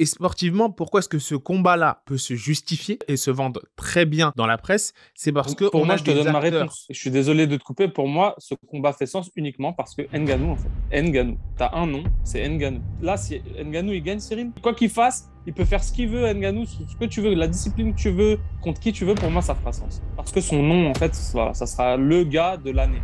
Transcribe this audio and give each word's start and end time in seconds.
Et 0.00 0.06
sportivement, 0.06 0.70
pourquoi 0.70 1.00
est-ce 1.00 1.08
que 1.08 1.18
ce 1.18 1.34
combat-là 1.34 2.02
peut 2.04 2.18
se 2.18 2.34
justifier 2.34 3.00
et 3.08 3.16
se 3.16 3.32
vendre 3.32 3.62
très 3.74 4.06
bien 4.06 4.32
dans 4.36 4.46
la 4.46 4.56
presse? 4.56 4.92
C'est 5.14 5.32
parce 5.32 5.56
que 5.56 5.64
pour 5.64 5.82
on 5.82 5.86
moi, 5.86 5.96
je 5.96 6.04
te 6.04 6.12
donne 6.12 6.30
ma 6.30 6.38
réponse. 6.38 6.86
Je 6.88 6.96
suis 6.96 7.10
désolé 7.10 7.48
de 7.48 7.56
te 7.56 7.64
couper. 7.64 7.88
Pour 7.88 8.06
moi, 8.06 8.36
ce 8.38 8.54
combat 8.54 8.92
fait 8.92 9.06
sens 9.06 9.28
uniquement 9.34 9.72
parce 9.72 9.96
que 9.96 10.02
Nganou, 10.16 10.52
en 10.52 10.56
fait. 10.56 11.02
Nganou. 11.02 11.36
T'as 11.56 11.74
un 11.74 11.86
nom, 11.86 12.04
c'est 12.22 12.48
Nganou. 12.48 12.80
Là, 13.02 13.16
si 13.16 13.42
Nganou, 13.58 13.92
il 13.92 14.02
gagne, 14.04 14.20
Cyril, 14.20 14.52
quoi 14.62 14.72
qu'il 14.72 14.88
fasse, 14.88 15.28
il 15.48 15.52
peut 15.52 15.64
faire 15.64 15.82
ce 15.82 15.92
qu'il 15.92 16.08
veut, 16.08 16.32
Nganou, 16.32 16.64
ce 16.64 16.94
que 16.94 17.06
tu 17.06 17.20
veux, 17.20 17.34
la 17.34 17.48
discipline 17.48 17.92
que 17.92 17.98
tu 17.98 18.10
veux, 18.10 18.38
contre 18.62 18.80
qui 18.80 18.92
tu 18.92 19.04
veux, 19.04 19.16
pour 19.16 19.32
moi, 19.32 19.42
ça 19.42 19.56
fera 19.56 19.72
sens. 19.72 20.00
Parce 20.16 20.30
que 20.30 20.40
son 20.40 20.62
nom, 20.62 20.88
en 20.88 20.94
fait, 20.94 21.12
voilà, 21.32 21.54
ça 21.54 21.66
sera 21.66 21.96
le 21.96 22.22
gars 22.22 22.56
de 22.56 22.70
l'année. 22.70 23.02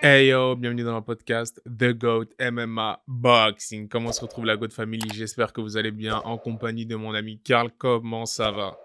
Hey 0.00 0.28
yo, 0.28 0.54
bienvenue 0.54 0.84
dans 0.84 0.94
le 0.94 1.02
podcast 1.02 1.60
The 1.64 1.92
GOAT 1.92 2.26
MMA 2.38 3.02
Boxing. 3.08 3.88
Comment 3.88 4.12
se 4.12 4.20
retrouve 4.20 4.44
la 4.44 4.56
GOAT 4.56 4.70
Family? 4.70 5.08
J'espère 5.12 5.52
que 5.52 5.60
vous 5.60 5.76
allez 5.76 5.90
bien 5.90 6.18
en 6.18 6.38
compagnie 6.38 6.86
de 6.86 6.94
mon 6.94 7.14
ami 7.14 7.40
Karl. 7.42 7.72
Comment 7.76 8.24
ça 8.24 8.52
va? 8.52 8.78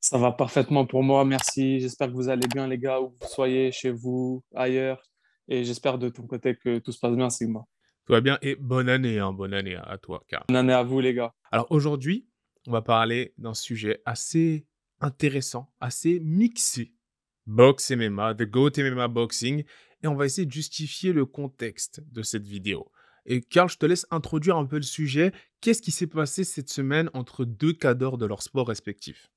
Ça 0.00 0.18
va 0.18 0.32
parfaitement 0.32 0.84
pour 0.84 1.02
moi, 1.02 1.24
merci. 1.24 1.80
J'espère 1.80 2.08
que 2.08 2.12
vous 2.12 2.28
allez 2.28 2.46
bien, 2.46 2.68
les 2.68 2.76
gars, 2.76 3.00
où 3.00 3.14
vous 3.18 3.26
soyez, 3.26 3.72
chez 3.72 3.90
vous, 3.90 4.44
ailleurs. 4.54 5.02
Et 5.48 5.64
j'espère 5.64 5.96
de 5.96 6.10
ton 6.10 6.26
côté 6.26 6.54
que 6.54 6.78
tout 6.78 6.92
se 6.92 7.00
passe 7.00 7.16
bien, 7.16 7.30
Sigma. 7.30 7.64
Tout 8.04 8.12
va 8.12 8.20
bien 8.20 8.36
et 8.42 8.54
bonne 8.54 8.90
année, 8.90 9.18
hein, 9.18 9.32
bonne 9.32 9.54
année 9.54 9.76
à 9.76 9.96
toi, 9.96 10.22
Karl. 10.28 10.44
Bonne 10.48 10.58
année 10.58 10.74
à 10.74 10.82
vous, 10.82 11.00
les 11.00 11.14
gars. 11.14 11.32
Alors 11.52 11.68
aujourd'hui, 11.70 12.28
on 12.66 12.72
va 12.72 12.82
parler 12.82 13.32
d'un 13.38 13.54
sujet 13.54 14.02
assez 14.04 14.66
intéressant, 15.00 15.72
assez 15.80 16.20
mixé. 16.20 16.92
Box 17.46 17.90
MMA, 17.90 18.34
The 18.34 18.44
GOAT 18.44 18.72
MMA 18.78 19.08
Boxing. 19.08 19.64
Et 20.04 20.06
on 20.06 20.14
va 20.14 20.26
essayer 20.26 20.44
de 20.44 20.52
justifier 20.52 21.14
le 21.14 21.24
contexte 21.24 22.02
de 22.12 22.22
cette 22.22 22.46
vidéo. 22.46 22.92
Et 23.24 23.40
Karl, 23.40 23.70
je 23.70 23.78
te 23.78 23.86
laisse 23.86 24.06
introduire 24.10 24.58
un 24.58 24.66
peu 24.66 24.76
le 24.76 24.82
sujet. 24.82 25.32
Qu'est-ce 25.62 25.80
qui 25.80 25.92
s'est 25.92 26.06
passé 26.06 26.44
cette 26.44 26.68
semaine 26.68 27.08
entre 27.14 27.46
deux 27.46 27.72
cadors 27.72 28.18
de 28.18 28.26
leur 28.26 28.42
sport 28.42 28.68
respectif? 28.68 29.30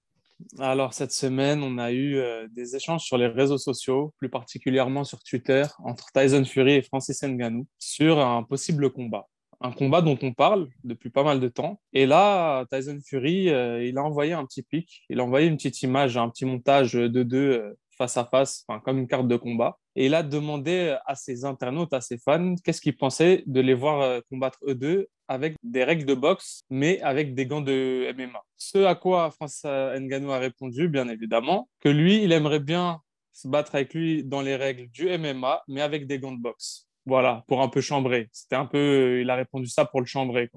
Alors, 0.60 0.94
cette 0.94 1.14
semaine, 1.14 1.64
on 1.64 1.78
a 1.78 1.94
eu 1.94 2.18
euh, 2.18 2.50
des 2.52 2.76
échanges 2.76 3.06
sur 3.06 3.18
les 3.18 3.28
réseaux 3.28 3.58
sociaux, 3.58 4.14
plus 4.18 4.28
particulièrement 4.28 5.06
sur 5.06 5.24
Twitter, 5.24 5.64
entre 5.86 6.12
Tyson 6.12 6.44
Fury 6.44 6.74
et 6.74 6.82
Francis 6.82 7.24
Ngannou, 7.24 7.66
sur 7.80 8.20
un 8.20 8.44
possible 8.44 8.92
combat. 8.92 9.26
Un 9.62 9.72
combat 9.72 10.02
dont 10.02 10.20
on 10.22 10.34
parle 10.34 10.68
depuis 10.84 11.10
pas 11.10 11.24
mal 11.24 11.40
de 11.40 11.48
temps. 11.48 11.80
Et 11.94 12.06
là, 12.06 12.66
Tyson 12.70 13.00
Fury, 13.04 13.50
euh, 13.50 13.86
il 13.86 13.98
a 13.98 14.04
envoyé 14.04 14.34
un 14.34 14.46
petit 14.46 14.64
pic, 14.64 15.06
il 15.10 15.22
a 15.22 15.24
envoyé 15.24 15.48
une 15.48 15.56
petite 15.56 15.82
image, 15.82 16.18
un 16.18 16.30
petit 16.30 16.46
montage 16.46 16.92
de 16.92 17.24
deux 17.24 17.52
euh, 17.54 17.74
face 17.98 18.18
à 18.18 18.26
face, 18.26 18.66
comme 18.84 19.00
une 19.00 19.08
carte 19.08 19.28
de 19.28 19.36
combat. 19.36 19.78
Et 19.96 20.06
il 20.06 20.14
a 20.14 20.24
demandé 20.24 20.96
à 21.06 21.16
ses 21.16 21.46
internautes, 21.46 21.94
à 21.94 22.02
ses 22.02 22.18
fans, 22.18 22.56
qu'est-ce 22.64 22.82
qu'ils 22.82 22.98
pensaient 22.98 23.44
de 23.46 23.60
les 23.60 23.74
voir 23.74 24.02
euh, 24.02 24.20
combattre 24.30 24.60
eux 24.68 24.76
deux 24.76 25.08
avec 25.28 25.56
des 25.62 25.84
règles 25.84 26.06
de 26.06 26.14
boxe, 26.14 26.62
mais 26.70 27.02
avec 27.02 27.36
des 27.36 27.46
gants 27.46 27.62
de 27.62 28.14
MMA. 28.16 28.42
Ce 28.56 28.86
à 28.86 28.96
quoi 28.96 29.32
Francis 29.32 29.66
Ngannou 29.66 30.32
a 30.32 30.40
répondu, 30.40 30.88
bien 30.88 31.10
évidemment, 31.10 31.68
que 31.82 31.90
lui, 31.90 32.24
il 32.24 32.32
aimerait 32.32 32.62
bien 32.62 33.02
se 33.34 33.48
battre 33.48 33.76
avec 33.76 33.94
lui 33.94 34.24
dans 34.24 34.42
les 34.42 34.56
règles 34.56 34.90
du 34.90 35.10
MMA, 35.18 35.64
mais 35.68 35.82
avec 35.82 36.08
des 36.08 36.20
gants 36.20 36.32
de 36.32 36.42
boxe. 36.42 36.88
Voilà, 37.06 37.44
pour 37.48 37.62
un 37.62 37.70
peu 37.70 37.82
chambrer. 37.82 38.30
C'était 38.32 38.56
un 38.56 38.66
peu, 38.66 39.22
il 39.22 39.30
a 39.30 39.36
répondu 39.36 39.68
ça 39.68 39.86
pour 39.86 40.02
le 40.02 40.06
chambrer. 40.06 40.50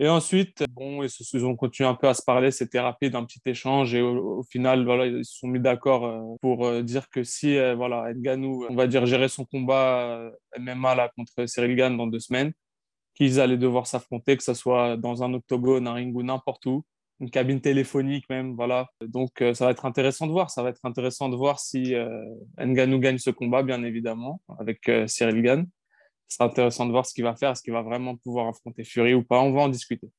Et 0.00 0.08
ensuite, 0.08 0.64
bon, 0.70 1.02
ils, 1.02 1.10
se, 1.10 1.24
ils 1.36 1.44
ont 1.44 1.56
continué 1.56 1.88
un 1.88 1.94
peu 1.94 2.06
à 2.08 2.14
se 2.14 2.22
parler, 2.22 2.52
c'était 2.52 2.78
rapide, 2.78 3.16
un 3.16 3.24
petit 3.24 3.40
échange, 3.46 3.94
et 3.94 4.00
au, 4.00 4.44
final, 4.44 4.84
voilà, 4.84 5.06
ils 5.06 5.24
se 5.24 5.38
sont 5.38 5.48
mis 5.48 5.58
d'accord 5.58 6.06
euh, 6.06 6.36
pour 6.40 6.66
euh, 6.66 6.82
dire 6.82 7.08
que 7.10 7.24
si, 7.24 7.56
euh, 7.58 7.74
voilà, 7.74 8.12
Ngannou, 8.14 8.66
on 8.70 8.76
va 8.76 8.86
dire, 8.86 9.06
gérer 9.06 9.28
son 9.28 9.44
combat 9.44 10.30
MMA 10.56 10.94
là, 10.94 11.10
contre 11.16 11.46
Cyril 11.46 11.74
Gann 11.74 11.96
dans 11.96 12.06
deux 12.06 12.20
semaines, 12.20 12.52
qu'ils 13.14 13.40
allaient 13.40 13.56
devoir 13.56 13.88
s'affronter, 13.88 14.36
que 14.36 14.44
ce 14.44 14.54
soit 14.54 14.96
dans 14.96 15.24
un 15.24 15.34
octogone, 15.34 15.88
un 15.88 15.94
ring 15.94 16.14
ou 16.14 16.22
n'importe 16.22 16.66
où, 16.66 16.84
une 17.18 17.30
cabine 17.30 17.60
téléphonique 17.60 18.30
même, 18.30 18.54
voilà. 18.54 18.88
Donc, 19.04 19.42
ça 19.54 19.64
va 19.64 19.72
être 19.72 19.84
intéressant 19.84 20.28
de 20.28 20.32
voir, 20.32 20.50
ça 20.50 20.62
va 20.62 20.70
être 20.70 20.84
intéressant 20.84 21.28
de 21.28 21.34
voir 21.34 21.58
si 21.58 21.96
euh, 21.96 22.08
Ngannou 22.58 23.00
gagne 23.00 23.18
ce 23.18 23.30
combat, 23.30 23.64
bien 23.64 23.82
évidemment, 23.82 24.40
avec 24.60 24.88
Cyril 25.08 25.42
Gann 25.42 25.66
ce 26.28 26.36
sera 26.36 26.48
intéressant 26.48 26.86
de 26.86 26.92
voir 26.92 27.06
ce 27.06 27.14
qu'il 27.14 27.24
va 27.24 27.34
faire, 27.34 27.50
est-ce 27.50 27.62
qu'il 27.62 27.72
va 27.72 27.82
vraiment 27.82 28.16
pouvoir 28.16 28.48
affronter 28.48 28.84
Fury 28.84 29.14
ou 29.14 29.22
pas. 29.22 29.40
On 29.40 29.52
va 29.52 29.62
en 29.62 29.68
discuter. 29.68 30.10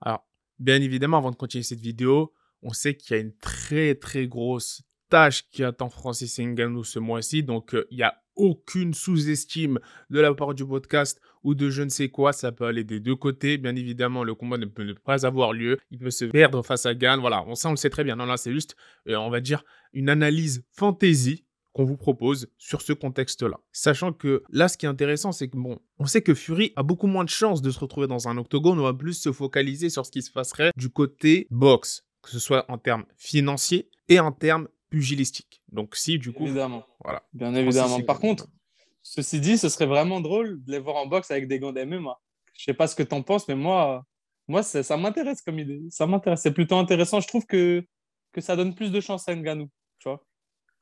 Alors, 0.00 0.26
bien 0.58 0.80
évidemment, 0.80 1.18
avant 1.18 1.30
de 1.30 1.36
continuer 1.36 1.62
cette 1.62 1.80
vidéo, 1.80 2.32
on 2.62 2.72
sait 2.72 2.96
qu'il 2.96 3.16
y 3.16 3.18
a 3.18 3.22
une 3.22 3.36
très 3.36 3.94
très 3.94 4.26
grosse 4.26 4.82
tâche 5.08 5.48
qui 5.50 5.64
attend 5.64 5.88
Francis 5.88 6.38
Ngannou 6.38 6.84
ce 6.84 6.98
mois-ci. 6.98 7.42
Donc, 7.42 7.74
euh, 7.74 7.86
il 7.90 7.98
n'y 7.98 8.02
a 8.02 8.14
aucune 8.36 8.94
sous-estime 8.94 9.78
de 10.08 10.20
la 10.20 10.34
part 10.34 10.54
du 10.54 10.66
podcast 10.66 11.20
ou 11.42 11.54
de 11.54 11.68
je 11.68 11.82
ne 11.82 11.88
sais 11.88 12.08
quoi. 12.08 12.32
Ça 12.32 12.52
peut 12.52 12.64
aller 12.64 12.84
des 12.84 13.00
deux 13.00 13.16
côtés. 13.16 13.58
Bien 13.58 13.76
évidemment, 13.76 14.24
le 14.24 14.34
combat 14.34 14.56
ne 14.56 14.66
peut 14.66 14.94
pas 15.04 15.26
avoir 15.26 15.52
lieu. 15.52 15.78
Il 15.90 15.98
peut 15.98 16.10
se 16.10 16.24
perdre 16.24 16.62
face 16.62 16.86
à 16.86 16.94
Gann. 16.94 17.20
Voilà, 17.20 17.44
on, 17.46 17.54
ça, 17.54 17.68
on 17.68 17.72
le 17.72 17.76
sait 17.76 17.90
très 17.90 18.04
bien. 18.04 18.16
Non, 18.16 18.26
là, 18.26 18.36
c'est 18.36 18.52
juste, 18.52 18.76
euh, 19.08 19.16
on 19.16 19.30
va 19.30 19.40
dire, 19.40 19.62
une 19.92 20.08
analyse 20.08 20.64
fantasy 20.72 21.44
qu'on 21.72 21.84
vous 21.84 21.96
propose 21.96 22.48
sur 22.58 22.82
ce 22.82 22.92
contexte-là. 22.92 23.58
Sachant 23.72 24.12
que 24.12 24.42
là, 24.50 24.68
ce 24.68 24.76
qui 24.76 24.86
est 24.86 24.88
intéressant, 24.88 25.32
c'est 25.32 25.48
que 25.48 25.56
bon, 25.56 25.78
on 25.98 26.06
sait 26.06 26.22
que 26.22 26.34
Fury 26.34 26.72
a 26.76 26.82
beaucoup 26.82 27.06
moins 27.06 27.24
de 27.24 27.30
chances 27.30 27.62
de 27.62 27.70
se 27.70 27.78
retrouver 27.78 28.06
dans 28.06 28.28
un 28.28 28.36
octogone. 28.38 28.78
On 28.80 28.84
va 28.84 28.94
plus 28.94 29.14
se 29.14 29.32
focaliser 29.32 29.90
sur 29.90 30.04
ce 30.04 30.10
qui 30.10 30.22
se 30.22 30.32
passerait 30.32 30.72
du 30.76 30.90
côté 30.90 31.46
boxe, 31.50 32.04
que 32.22 32.30
ce 32.30 32.38
soit 32.38 32.64
en 32.68 32.78
termes 32.78 33.04
financiers 33.16 33.88
et 34.08 34.18
en 34.18 34.32
termes 34.32 34.68
pugilistiques. 34.90 35.62
Donc 35.70 35.94
si, 35.94 36.18
du 36.18 36.32
coup... 36.32 36.44
Évidemment. 36.44 36.84
Voilà. 37.04 37.22
Bien 37.32 37.54
évidemment. 37.54 38.00
Par 38.02 38.18
contre, 38.18 38.48
ceci 39.02 39.40
dit, 39.40 39.56
ce 39.56 39.68
serait 39.68 39.86
vraiment 39.86 40.20
drôle 40.20 40.62
de 40.64 40.72
les 40.72 40.80
voir 40.80 40.96
en 40.96 41.06
boxe 41.06 41.30
avec 41.30 41.46
des 41.46 41.60
gants 41.60 41.72
d'MMA. 41.72 42.18
Je 42.54 42.64
sais 42.64 42.74
pas 42.74 42.88
ce 42.88 42.96
que 42.96 43.04
tu 43.04 43.14
en 43.14 43.22
penses, 43.22 43.46
mais 43.46 43.54
moi, 43.54 44.04
moi 44.48 44.64
ça 44.64 44.96
m'intéresse 44.96 45.40
comme 45.40 45.60
idée. 45.60 45.80
Ça 45.90 46.06
m'intéresse. 46.06 46.42
C'est 46.42 46.52
plutôt 46.52 46.76
intéressant. 46.76 47.20
Je 47.20 47.28
trouve 47.28 47.46
que, 47.46 47.86
que 48.32 48.40
ça 48.40 48.56
donne 48.56 48.74
plus 48.74 48.90
de 48.90 49.00
chance 49.00 49.28
à 49.28 49.36
Ngannou. 49.36 49.70
Tu 50.00 50.08
vois 50.08 50.20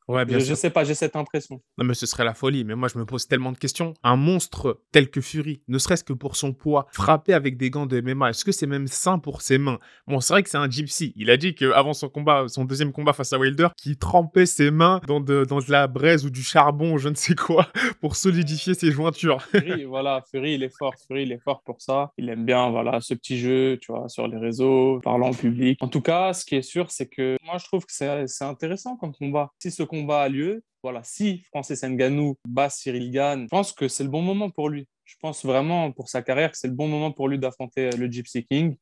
Ouais, 0.08 0.24
bien 0.24 0.38
je, 0.38 0.44
sûr. 0.44 0.54
je 0.54 0.60
sais 0.60 0.70
pas, 0.70 0.84
j'ai 0.84 0.94
cette 0.94 1.16
impression. 1.16 1.60
Non, 1.76 1.84
mais 1.84 1.94
ce 1.94 2.06
serait 2.06 2.24
la 2.24 2.32
folie. 2.32 2.64
Mais 2.64 2.74
moi, 2.74 2.88
je 2.92 2.98
me 2.98 3.04
pose 3.04 3.28
tellement 3.28 3.52
de 3.52 3.58
questions. 3.58 3.92
Un 4.02 4.16
monstre 4.16 4.80
tel 4.90 5.10
que 5.10 5.20
Fury, 5.20 5.62
ne 5.68 5.78
serait-ce 5.78 6.02
que 6.02 6.14
pour 6.14 6.36
son 6.36 6.54
poids, 6.54 6.86
frapper 6.92 7.34
avec 7.34 7.58
des 7.58 7.68
gants 7.68 7.84
de 7.86 8.00
MMA, 8.00 8.30
est-ce 8.30 8.44
que 8.44 8.52
c'est 8.52 8.66
même 8.66 8.86
sain 8.86 9.18
pour 9.18 9.42
ses 9.42 9.58
mains? 9.58 9.78
Bon, 10.06 10.20
c'est 10.20 10.32
vrai 10.32 10.42
que 10.42 10.48
c'est 10.48 10.56
un 10.56 10.70
gypsy. 10.70 11.12
Il 11.16 11.30
a 11.30 11.36
dit 11.36 11.54
qu'avant 11.54 11.92
son 11.92 12.08
combat, 12.08 12.46
son 12.48 12.64
deuxième 12.64 12.92
combat 12.92 13.12
face 13.12 13.32
à 13.34 13.38
Wilder, 13.38 13.68
qu'il 13.76 13.98
trempait 13.98 14.46
ses 14.46 14.70
mains 14.70 15.00
dans 15.06 15.20
de, 15.20 15.44
dans 15.44 15.58
de 15.58 15.70
la 15.70 15.86
braise 15.86 16.24
ou 16.24 16.30
du 16.30 16.42
charbon, 16.42 16.96
je 16.96 17.10
ne 17.10 17.14
sais 17.14 17.34
quoi, 17.34 17.68
pour 18.00 18.16
solidifier 18.16 18.72
ses 18.72 18.90
jointures. 18.90 19.42
Fury, 19.52 19.84
voilà, 19.84 20.24
Fury, 20.30 20.54
il 20.54 20.62
est 20.62 20.74
fort. 20.74 20.94
Fury, 21.06 21.24
il 21.24 21.32
est 21.32 21.42
fort 21.42 21.62
pour 21.62 21.82
ça. 21.82 22.12
Il 22.16 22.30
aime 22.30 22.46
bien, 22.46 22.70
voilà, 22.70 23.00
ce 23.02 23.12
petit 23.12 23.38
jeu, 23.38 23.78
tu 23.80 23.92
vois, 23.92 24.08
sur 24.08 24.26
les 24.26 24.38
réseaux, 24.38 25.00
parlant 25.00 25.28
en 25.28 25.34
public. 25.34 25.78
En 25.82 25.88
tout 25.88 26.00
cas, 26.00 26.32
ce 26.32 26.46
qui 26.46 26.56
est 26.56 26.62
sûr, 26.62 26.90
c'est 26.90 27.08
que 27.08 27.36
moi, 27.44 27.58
je 27.58 27.64
trouve 27.66 27.84
que 27.84 27.92
c'est 27.92 28.44
intéressant 28.44 28.96
comme 28.96 29.12
combat. 29.12 29.50
Si 29.58 29.70
ce 29.70 29.82
combat 29.82 29.97
a 30.10 30.28
lieu, 30.28 30.62
voilà, 30.82 31.02
si 31.02 31.42
Francis 31.48 31.82
Ngannou 31.82 32.36
bat 32.46 32.70
Cyril 32.70 33.10
Gann, 33.10 33.42
je 33.42 33.48
pense 33.48 33.72
que 33.72 33.88
c'est 33.88 34.04
le 34.04 34.10
bon 34.10 34.22
moment 34.22 34.50
pour 34.50 34.68
lui. 34.68 34.86
Je 35.04 35.16
pense 35.20 35.44
vraiment 35.44 35.90
pour 35.92 36.08
sa 36.08 36.22
carrière 36.22 36.50
que 36.50 36.58
c'est 36.58 36.68
le 36.68 36.74
bon 36.74 36.88
moment 36.88 37.12
pour 37.12 37.28
lui 37.28 37.38
d'affronter 37.38 37.90
le 37.90 38.10
Gypsy 38.10 38.44
King, 38.44 38.76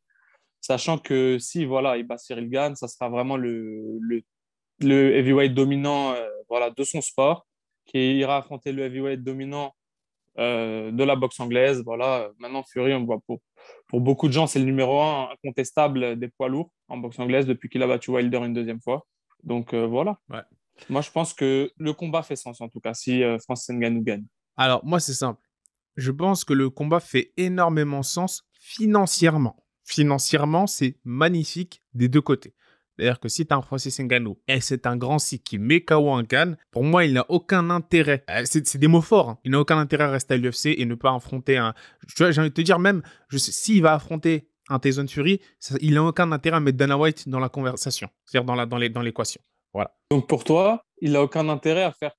sachant 0.60 0.98
que 0.98 1.38
si 1.38 1.64
voilà, 1.64 1.96
il 1.96 2.06
bat 2.06 2.18
Cyril 2.18 2.50
Gann, 2.50 2.74
ça 2.76 2.88
sera 2.88 3.08
vraiment 3.08 3.36
le, 3.36 3.98
le, 4.80 5.16
heavyweight 5.16 5.54
dominant 5.54 6.12
euh, 6.12 6.28
voilà, 6.48 6.70
de 6.70 6.84
son 6.84 7.00
sport, 7.00 7.46
qui 7.86 8.16
ira 8.16 8.38
affronter 8.38 8.72
le 8.72 8.84
heavyweight 8.84 9.22
dominant 9.22 9.74
euh, 10.38 10.90
de 10.90 11.04
la 11.04 11.16
boxe 11.16 11.40
anglaise. 11.40 11.82
Voilà, 11.84 12.30
maintenant 12.38 12.62
Fury, 12.62 12.92
on 12.94 13.04
voit 13.04 13.20
pour, 13.26 13.40
pour 13.88 14.00
beaucoup 14.00 14.28
de 14.28 14.32
gens, 14.32 14.46
c'est 14.46 14.58
le 14.58 14.64
numéro 14.66 15.00
un 15.00 15.30
incontestable 15.30 16.18
des 16.18 16.28
poids 16.28 16.48
lourds 16.48 16.70
en 16.88 16.98
boxe 16.98 17.18
anglaise 17.18 17.46
depuis 17.46 17.68
qu'il 17.68 17.82
a 17.82 17.86
battu 17.86 18.10
Wilder 18.10 18.38
une 18.38 18.52
deuxième 18.52 18.80
fois. 18.80 19.06
Donc 19.44 19.72
euh, 19.72 19.86
voilà. 19.86 20.18
Moi, 20.88 21.00
je 21.00 21.10
pense 21.10 21.34
que 21.34 21.70
le 21.76 21.92
combat 21.92 22.22
fait 22.22 22.36
sens, 22.36 22.60
en 22.60 22.68
tout 22.68 22.80
cas, 22.80 22.94
si 22.94 23.22
euh, 23.22 23.38
Francis 23.38 23.74
Ngannou 23.74 24.02
gagne. 24.02 24.24
Alors, 24.56 24.84
moi, 24.84 25.00
c'est 25.00 25.14
simple. 25.14 25.40
Je 25.96 26.10
pense 26.10 26.44
que 26.44 26.52
le 26.52 26.70
combat 26.70 27.00
fait 27.00 27.32
énormément 27.36 28.02
sens 28.02 28.44
financièrement. 28.52 29.64
Financièrement, 29.84 30.66
c'est 30.66 30.98
magnifique 31.04 31.82
des 31.94 32.08
deux 32.08 32.20
côtés. 32.20 32.54
C'est-à-dire 32.96 33.20
que 33.20 33.28
si 33.28 33.46
tu 33.46 33.52
as 33.52 33.56
un 33.56 33.62
Francis 33.62 33.98
Ngannou 34.00 34.38
et 34.48 34.60
c'est 34.60 34.86
un 34.86 34.96
grand 34.96 35.18
site 35.18 35.44
qui 35.44 35.58
met 35.58 35.82
KO 35.82 36.08
en 36.08 36.24
Cannes, 36.24 36.56
pour 36.70 36.82
moi, 36.82 37.04
il 37.04 37.12
n'a 37.12 37.26
aucun 37.28 37.68
intérêt. 37.70 38.24
C'est 38.44 38.78
des 38.78 38.88
mots 38.88 39.02
forts. 39.02 39.30
Hein. 39.30 39.38
Il 39.44 39.50
n'a 39.50 39.60
aucun 39.60 39.78
intérêt 39.78 40.04
à 40.04 40.10
rester 40.10 40.34
à 40.34 40.36
l'UFC 40.38 40.74
et 40.76 40.84
ne 40.86 40.94
pas 40.94 41.14
affronter 41.14 41.58
un. 41.58 41.74
Tu 42.08 42.22
vois, 42.22 42.30
j'ai 42.30 42.40
envie 42.40 42.50
de 42.50 42.54
te 42.54 42.62
dire, 42.62 42.78
même, 42.78 43.02
s'il 43.30 43.82
va 43.82 43.94
affronter 43.94 44.48
un 44.68 44.78
Tyson 44.78 45.06
Fury, 45.06 45.40
il 45.80 45.94
n'a 45.94 46.02
aucun 46.02 46.32
intérêt 46.32 46.56
à 46.56 46.60
mettre 46.60 46.78
Dana 46.78 46.96
White 46.98 47.28
dans 47.28 47.38
la 47.38 47.48
conversation, 47.48 48.08
c'est-à-dire 48.24 48.66
dans 48.66 49.00
l'équation. 49.02 49.40
Dans. 49.44 49.55
Donc 50.10 50.28
pour 50.28 50.44
toi, 50.44 50.84
il 51.00 51.12
n'a 51.12 51.22
aucun 51.22 51.48
intérêt 51.48 51.82
à 51.82 51.92
faire 51.92 52.12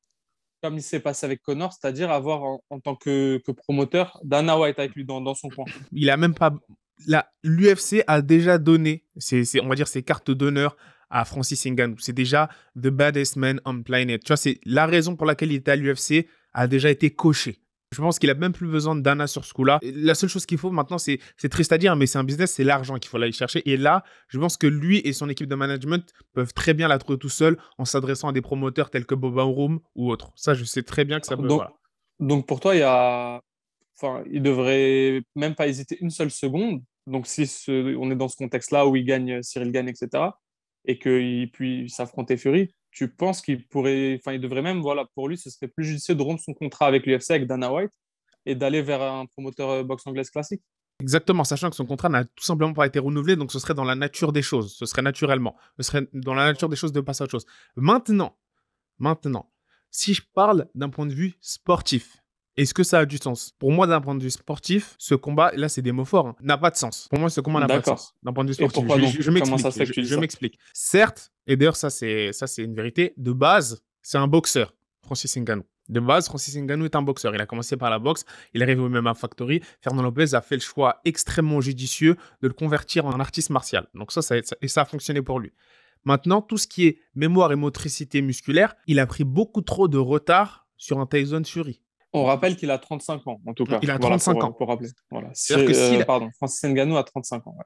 comme 0.63 0.75
il 0.75 0.81
s'est 0.81 0.99
passé 0.99 1.25
avec 1.25 1.41
Connor, 1.41 1.71
c'est-à-dire 1.71 2.11
avoir 2.11 2.41
en, 2.69 2.79
tant 2.79 2.95
que, 2.95 3.41
promoteur 3.57 4.19
Dana 4.23 4.59
White 4.59 4.79
avec 4.79 4.95
lui 4.95 5.05
dans, 5.05 5.35
son 5.35 5.49
coin. 5.49 5.65
Il 5.91 6.09
a 6.09 6.17
même 6.17 6.33
pas. 6.33 6.53
L'UFC 7.43 8.03
a 8.07 8.21
déjà 8.21 8.57
donné, 8.57 9.03
c'est 9.17 9.43
on 9.61 9.67
va 9.67 9.75
dire, 9.75 9.87
ses 9.87 10.01
cartes 10.01 10.31
d'honneur 10.31 10.75
à 11.09 11.25
Francis 11.25 11.63
Ngannou. 11.65 11.99
C'est 11.99 12.13
déjà 12.13 12.49
the 12.75 12.87
baddest 12.87 13.35
man 13.35 13.61
on 13.65 13.83
planet. 13.83 14.23
Tu 14.23 14.27
vois, 14.29 14.37
c'est 14.37 14.59
la 14.65 14.87
raison 14.87 15.15
pour 15.15 15.27
laquelle 15.27 15.51
il 15.51 15.57
était 15.57 15.71
à 15.71 15.75
l'UFC 15.75 16.27
a 16.53 16.67
déjà 16.67 16.89
été 16.89 17.11
cochée. 17.11 17.59
Je 17.93 18.01
pense 18.01 18.19
qu'il 18.19 18.29
a 18.29 18.33
même 18.33 18.51
plus 18.51 18.67
besoin 18.67 18.95
de 18.95 19.01
Dana 19.01 19.27
sur 19.27 19.45
ce 19.45 19.53
coup-là. 19.53 19.79
La 19.81 20.13
seule 20.13 20.29
chose 20.29 20.45
qu'il 20.45 20.57
faut 20.57 20.71
maintenant, 20.71 20.97
c'est 20.97 21.19
triste 21.49 21.71
à 21.71 21.77
dire, 21.77 21.95
mais 21.95 22.05
c'est 22.05 22.17
un 22.17 22.23
business, 22.23 22.53
c'est 22.53 22.63
l'argent 22.63 22.97
qu'il 22.97 23.09
faut 23.09 23.17
aller 23.17 23.31
chercher. 23.31 23.67
Et 23.69 23.77
là, 23.77 24.03
je 24.27 24.39
pense 24.39 24.57
que 24.57 24.67
lui 24.67 24.99
et 25.05 25.13
son 25.13 25.29
équipe 25.29 25.47
de 25.47 25.55
management 25.55 26.03
peuvent 26.33 26.53
très 26.53 26.73
bien 26.73 26.87
la 26.87 26.97
trouver 26.97 27.17
tout 27.17 27.29
seul 27.29 27.57
en 27.77 27.85
s'adressant 27.85 28.27
à 28.27 28.33
des 28.33 28.41
promoteurs 28.41 28.89
tels 28.89 29.05
que 29.05 29.15
Boba 29.15 29.43
Room 29.43 29.79
ou 29.95 30.11
autres. 30.11 30.31
Ça, 30.35 30.53
je 30.53 30.65
sais 30.65 30.83
très 30.83 31.05
bien 31.05 31.19
que 31.19 31.27
ça 31.27 31.37
peut. 31.37 31.47
Donc, 31.47 31.63
donc 32.19 32.45
pour 32.45 32.59
toi, 32.59 32.75
il 32.75 32.79
y 32.79 32.83
a, 32.83 33.41
enfin, 33.95 34.23
il 34.29 34.41
devrait 34.41 35.21
même 35.35 35.55
pas 35.55 35.67
hésiter 35.67 35.97
une 36.01 36.09
seule 36.09 36.31
seconde. 36.31 36.81
Donc 37.05 37.25
si 37.25 37.49
on 37.69 38.11
est 38.11 38.15
dans 38.17 38.27
ce 38.27 38.35
contexte-là 38.35 38.85
où 38.85 38.97
il 38.97 39.05
gagne, 39.05 39.41
Cyril 39.41 39.71
gagne, 39.71 39.87
etc., 39.87 40.25
et 40.87 40.97
qu'il 40.97 41.51
puisse 41.51 41.95
s'affronter 41.95 42.37
Fury, 42.37 42.73
tu 42.91 43.09
penses 43.09 43.41
qu'il 43.41 43.67
pourrait, 43.67 44.17
enfin, 44.19 44.33
il 44.33 44.41
devrait 44.41 44.61
même, 44.61 44.81
voilà, 44.81 45.05
pour 45.13 45.29
lui, 45.29 45.37
ce 45.37 45.49
serait 45.49 45.67
plus 45.67 45.83
judicieux 45.85 46.15
de 46.15 46.21
rompre 46.23 46.41
son 46.41 46.53
contrat 46.53 46.87
avec 46.87 47.05
l'UFC, 47.05 47.31
avec 47.31 47.45
Dana 47.45 47.71
White, 47.71 47.91
et 48.45 48.55
d'aller 48.55 48.81
vers 48.81 49.01
un 49.01 49.25
promoteur 49.27 49.69
euh, 49.69 49.83
boxe 49.83 50.07
anglaise 50.07 50.29
classique 50.29 50.61
Exactement, 50.99 51.43
sachant 51.43 51.69
que 51.69 51.75
son 51.75 51.85
contrat 51.85 52.09
n'a 52.09 52.25
tout 52.25 52.43
simplement 52.43 52.73
pas 52.73 52.87
été 52.87 52.97
renouvelé, 52.97 53.35
donc 53.35 53.51
ce 53.51 53.59
serait 53.59 53.75
dans 53.75 53.83
la 53.83 53.93
nature 53.93 54.33
des 54.33 54.41
choses, 54.41 54.73
ce 54.73 54.87
serait 54.87 55.03
naturellement, 55.03 55.55
ce 55.77 55.83
serait 55.83 56.07
dans 56.11 56.33
la 56.33 56.45
nature 56.45 56.69
des 56.69 56.75
choses 56.75 56.91
de 56.91 57.01
passer 57.01 57.21
à 57.21 57.25
autre 57.25 57.31
chose. 57.31 57.45
Maintenant, 57.75 58.35
maintenant, 58.97 59.51
si 59.91 60.15
je 60.15 60.23
parle 60.33 60.67
d'un 60.73 60.89
point 60.89 61.05
de 61.05 61.13
vue 61.13 61.35
sportif, 61.39 62.17
est-ce 62.57 62.73
que 62.73 62.83
ça 62.83 62.99
a 62.99 63.05
du 63.05 63.17
sens? 63.17 63.53
Pour 63.59 63.71
moi, 63.71 63.87
d'un 63.87 64.01
point 64.01 64.15
de 64.15 64.23
vue 64.23 64.31
sportif, 64.31 64.95
ce 64.97 65.15
combat, 65.15 65.51
là, 65.55 65.69
c'est 65.69 65.81
des 65.83 65.91
mots 65.91 66.05
forts, 66.05 66.27
hein, 66.27 66.35
n'a 66.41 66.57
pas 66.57 66.71
de 66.71 66.75
sens. 66.75 67.07
Pour 67.09 67.19
moi, 67.19 67.29
ce 67.29 67.39
combat 67.39 67.59
n'a 67.59 67.67
pas 67.67 67.79
de 67.79 67.85
sens. 67.85 68.13
D'un 68.23 68.33
point 68.33 68.43
de 68.43 68.49
vue 68.49 68.55
sportif, 68.55 68.83
je, 68.87 69.21
je, 69.21 70.01
je 70.01 70.15
m'explique. 70.15 70.57
Certes, 70.73 71.31
et 71.45 71.55
d'ailleurs, 71.55 71.75
ça, 71.75 71.89
c'est 71.89 72.33
ça, 72.33 72.47
c'est 72.47 72.63
une 72.63 72.75
vérité. 72.75 73.13
De 73.17 73.31
base, 73.31 73.81
c'est 74.01 74.17
un 74.17 74.27
boxeur, 74.27 74.73
Francis 75.03 75.37
Ngannou. 75.37 75.63
De 75.89 75.99
base, 75.99 76.25
Francis 76.27 76.55
Ngannou 76.57 76.85
est 76.85 76.95
un 76.95 77.01
boxeur. 77.01 77.33
Il 77.33 77.39
a 77.39 77.45
commencé 77.45 77.77
par 77.77 77.89
la 77.89 77.99
boxe, 77.99 78.25
il 78.53 78.61
est 78.61 78.63
arrivé 78.63 78.81
au 78.81 78.89
MMA 78.89 79.13
Factory. 79.13 79.61
Fernand 79.81 80.01
Lopez 80.01 80.33
a 80.33 80.41
fait 80.41 80.55
le 80.55 80.61
choix 80.61 80.99
extrêmement 81.05 81.61
judicieux 81.61 82.17
de 82.41 82.47
le 82.47 82.53
convertir 82.53 83.05
en 83.05 83.19
artiste 83.19 83.51
martial. 83.51 83.87
Donc 83.93 84.11
ça, 84.11 84.21
ça, 84.21 84.35
et 84.37 84.67
ça 84.67 84.81
a 84.81 84.85
fonctionné 84.85 85.21
pour 85.21 85.39
lui. 85.39 85.53
Maintenant, 86.03 86.41
tout 86.41 86.57
ce 86.57 86.67
qui 86.67 86.87
est 86.87 86.99
mémoire 87.15 87.51
et 87.51 87.55
motricité 87.55 88.21
musculaire, 88.21 88.75
il 88.87 88.99
a 88.99 89.05
pris 89.05 89.23
beaucoup 89.23 89.61
trop 89.61 89.87
de 89.87 89.97
retard 89.97 90.67
sur 90.77 90.99
un 90.99 91.05
Tyson 91.05 91.43
Fury. 91.45 91.81
On 92.17 92.25
rappelle 92.25 92.55
qu'il 92.55 92.71
a 92.71 92.77
35 92.77 93.27
ans, 93.27 93.41
en 93.45 93.53
tout 93.53 93.65
cas. 93.65 93.79
Il 93.81 93.91
a 93.91 93.99
35 93.99 94.43
ans. 94.43 94.51
Pour 94.51 94.67
rappeler. 94.67 94.89
Voilà. 95.11 95.29
Que 95.29 95.99
euh, 95.99 96.03
Pardon, 96.05 96.29
Francis 96.37 96.63
Ngannou 96.63 96.97
a 96.97 97.03
35 97.03 97.47
ans. 97.47 97.57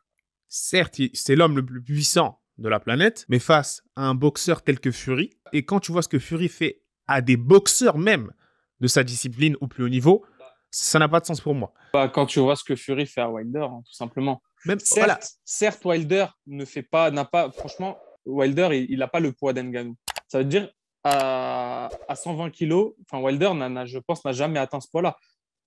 Certes, 0.47 0.99
c'est 1.13 1.35
l'homme 1.35 1.55
le 1.55 1.65
plus 1.65 1.81
puissant 1.81 2.41
de 2.57 2.69
la 2.69 2.79
planète, 2.79 3.25
mais 3.29 3.39
face 3.39 3.83
à 3.95 4.03
un 4.03 4.15
boxeur 4.15 4.63
tel 4.63 4.79
que 4.79 4.91
Fury, 4.91 5.31
et 5.53 5.63
quand 5.63 5.79
tu 5.79 5.91
vois 5.91 6.01
ce 6.01 6.07
que 6.07 6.19
Fury 6.19 6.49
fait 6.49 6.81
à 7.07 7.21
des 7.21 7.37
boxeurs 7.37 7.97
même 7.97 8.31
de 8.79 8.87
sa 8.87 9.03
discipline 9.03 9.55
au 9.61 9.67
plus 9.67 9.83
haut 9.83 9.89
niveau, 9.89 10.25
ça 10.69 10.99
n'a 10.99 11.07
pas 11.07 11.19
de 11.19 11.25
sens 11.25 11.41
pour 11.41 11.55
moi. 11.55 11.73
Bah, 11.93 12.07
quand 12.07 12.25
tu 12.25 12.39
vois 12.39 12.55
ce 12.55 12.63
que 12.63 12.75
Fury 12.75 13.05
fait 13.05 13.21
à 13.21 13.29
Wilder, 13.29 13.67
hein, 13.69 13.81
tout 13.85 13.93
simplement. 13.93 14.41
Même, 14.65 14.79
certes, 14.79 15.37
certes, 15.43 15.83
Wilder 15.85 16.27
ne 16.47 16.65
fait 16.65 16.83
pas, 16.83 17.11
n'a 17.11 17.25
pas, 17.25 17.51
franchement, 17.51 17.97
Wilder, 18.25 18.85
il 18.89 18.99
n'a 18.99 19.07
pas 19.07 19.19
le 19.19 19.31
poids 19.31 19.53
d'Ngannou. 19.53 19.97
Ça 20.27 20.39
veut 20.39 20.45
dire, 20.45 20.69
à, 21.03 21.89
120 22.13 22.51
kg, 22.51 22.93
enfin 23.05 23.21
Wilder, 23.23 23.51
je 23.85 23.99
pense, 23.99 24.23
n'a 24.23 24.33
jamais 24.33 24.59
atteint 24.59 24.79
ce 24.79 24.89
poids-là. 24.89 25.17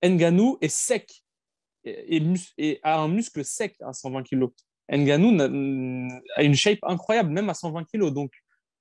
Nganou 0.03 0.59
est 0.61 0.69
sec 0.69 1.25
et, 1.85 2.81
a 2.83 2.99
un 2.99 3.09
muscle 3.09 3.45
sec 3.45 3.77
à 3.81 3.93
120 3.93 4.23
kg. 4.23 4.49
Nganou 4.91 5.41
a 6.37 6.43
une 6.43 6.55
shape 6.55 6.81
incroyable, 6.83 7.31
même 7.31 7.49
à 7.51 7.55
120 7.55 7.85
kg. 7.85 8.11
Donc, 8.11 8.33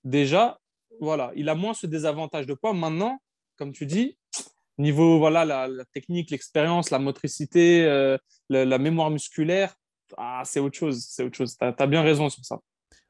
déjà, 0.03 0.59
voilà, 0.99 1.31
il 1.35 1.49
a 1.49 1.55
moins 1.55 1.73
ce 1.73 1.87
désavantage 1.87 2.45
de 2.45 2.53
poids. 2.53 2.73
Maintenant, 2.73 3.19
comme 3.57 3.71
tu 3.71 3.85
dis, 3.85 4.17
niveau 4.77 5.17
voilà, 5.19 5.45
la, 5.45 5.85
technique, 5.93 6.31
l'expérience, 6.31 6.89
la 6.89 6.99
motricité, 6.99 7.83
euh, 7.85 8.17
la, 8.49 8.77
mémoire 8.77 9.09
musculaire, 9.09 9.75
ah, 10.17 10.43
c'est 10.45 10.59
autre 10.59 10.77
chose. 10.77 11.05
C'est 11.09 11.23
autre 11.23 11.35
chose. 11.35 11.57
Tu 11.57 11.65
as 11.65 11.87
bien 11.87 12.01
raison 12.01 12.29
sur 12.29 12.43
ça. 12.45 12.59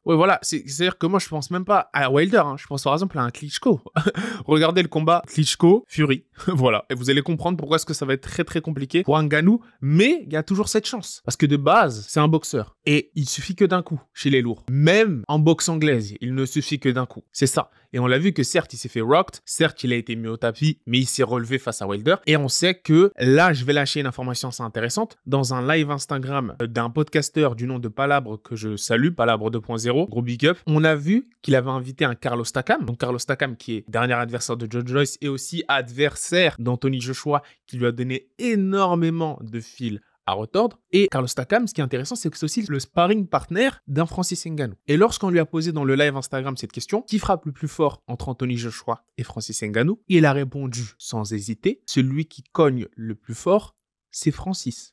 Oui, 0.05 0.15
voilà. 0.15 0.39
C'est-à-dire 0.41 0.97
que 0.97 1.07
moi, 1.07 1.19
je 1.19 1.29
pense 1.29 1.49
même 1.49 1.63
pas 1.63 1.89
à 1.93 2.11
Wilder. 2.11 2.41
Hein. 2.45 2.55
Je 2.57 2.67
pense 2.67 2.83
par 2.83 2.93
exemple 2.93 3.17
à 3.17 3.21
un 3.21 3.31
Klitschko. 3.31 3.81
Regardez 4.45 4.81
le 4.81 4.89
combat 4.89 5.23
Klitschko-Fury. 5.27 6.25
voilà. 6.47 6.85
Et 6.89 6.95
vous 6.95 7.09
allez 7.09 7.21
comprendre 7.21 7.57
pourquoi 7.57 7.75
est-ce 7.75 7.85
que 7.85 7.93
ça 7.93 8.05
va 8.05 8.13
être 8.13 8.21
très 8.21 8.43
très 8.43 8.61
compliqué 8.61 9.03
pour 9.03 9.17
un 9.17 9.27
Ganou. 9.27 9.61
Mais 9.81 10.23
il 10.25 10.33
y 10.33 10.35
a 10.35 10.43
toujours 10.43 10.69
cette 10.69 10.87
chance. 10.87 11.21
Parce 11.25 11.37
que 11.37 11.45
de 11.45 11.57
base, 11.57 12.05
c'est 12.07 12.19
un 12.19 12.27
boxeur. 12.27 12.75
Et 12.85 13.11
il 13.15 13.27
suffit 13.27 13.55
que 13.55 13.65
d'un 13.65 13.81
coup 13.81 14.01
chez 14.13 14.29
les 14.29 14.41
lourds. 14.41 14.63
Même 14.69 15.23
en 15.27 15.39
boxe 15.39 15.69
anglaise, 15.69 16.15
il 16.21 16.35
ne 16.35 16.45
suffit 16.45 16.79
que 16.79 16.89
d'un 16.89 17.05
coup. 17.05 17.23
C'est 17.31 17.47
ça. 17.47 17.71
Et 17.95 17.99
on 17.99 18.07
l'a 18.07 18.17
vu 18.17 18.33
que 18.33 18.41
certes, 18.41 18.73
il 18.73 18.77
s'est 18.77 18.89
fait 18.89 19.01
rocked, 19.01 19.41
certes, 19.45 19.83
il 19.83 19.93
a 19.93 19.95
été 19.95 20.15
mis 20.15 20.27
au 20.27 20.35
tapis, 20.35 20.79
mais 20.87 20.97
il 20.97 21.05
s'est 21.05 21.21
relevé 21.21 21.59
face 21.59 21.79
à 21.83 21.87
Wilder. 21.87 22.15
Et 22.25 22.35
on 22.37 22.47
sait 22.47 22.73
que 22.73 23.11
là, 23.19 23.53
je 23.53 23.65
vais 23.65 23.73
lâcher 23.73 23.99
une 23.99 24.07
information 24.07 24.49
assez 24.49 24.63
intéressante. 24.63 25.15
Dans 25.27 25.53
un 25.53 25.65
live 25.67 25.91
Instagram 25.91 26.55
d'un 26.59 26.89
podcasteur 26.89 27.55
du 27.55 27.67
nom 27.67 27.77
de 27.77 27.87
Palabre 27.87 28.41
que 28.41 28.55
je 28.55 28.77
salue, 28.77 29.11
Palabre 29.11 29.51
2.0, 29.51 30.09
gros 30.09 30.21
big 30.23 30.47
up, 30.47 30.57
on 30.65 30.83
a 30.83 30.95
vu 30.95 31.29
qu'il 31.43 31.55
avait 31.55 31.69
invité 31.69 32.03
un 32.03 32.15
Carlos 32.15 32.43
Takam. 32.45 32.83
Donc 32.83 32.97
Carlos 32.97 33.19
Takam 33.19 33.55
qui 33.55 33.75
est 33.75 33.85
dernier 33.87 34.13
adversaire 34.13 34.57
de 34.57 34.67
Joe 34.69 34.83
Joyce 34.83 35.19
et 35.21 35.27
aussi 35.27 35.63
adversaire 35.67 36.22
d'Anthony 36.59 37.01
Joshua 37.01 37.41
qui 37.67 37.77
lui 37.77 37.85
a 37.85 37.91
donné 37.91 38.29
énormément 38.37 39.39
de 39.41 39.59
fil 39.59 40.01
à 40.25 40.33
retordre. 40.33 40.79
Et 40.91 41.07
Carlos 41.09 41.27
Takam, 41.27 41.67
ce 41.67 41.73
qui 41.73 41.81
est 41.81 41.83
intéressant, 41.83 42.15
c'est 42.15 42.29
que 42.29 42.37
c'est 42.37 42.45
aussi 42.45 42.61
le 42.63 42.79
sparring 42.79 43.27
partner 43.27 43.69
d'un 43.87 44.05
Francis 44.05 44.45
Ngannou. 44.45 44.75
Et 44.87 44.97
lorsqu'on 44.97 45.29
lui 45.29 45.39
a 45.39 45.45
posé 45.45 45.71
dans 45.71 45.83
le 45.83 45.95
live 45.95 46.15
Instagram 46.15 46.55
cette 46.57 46.71
question, 46.71 47.01
qui 47.01 47.19
frappe 47.19 47.45
le 47.45 47.51
plus 47.51 47.67
fort 47.67 48.01
entre 48.07 48.29
Anthony 48.29 48.57
Joshua 48.57 49.05
et 49.17 49.23
Francis 49.23 49.61
Ngannou 49.61 50.01
Il 50.07 50.25
a 50.25 50.33
répondu 50.33 50.93
sans 50.97 51.33
hésiter, 51.33 51.81
celui 51.85 52.25
qui 52.25 52.43
cogne 52.43 52.87
le 52.95 53.15
plus 53.15 53.35
fort, 53.35 53.75
c'est 54.11 54.31
Francis. 54.31 54.92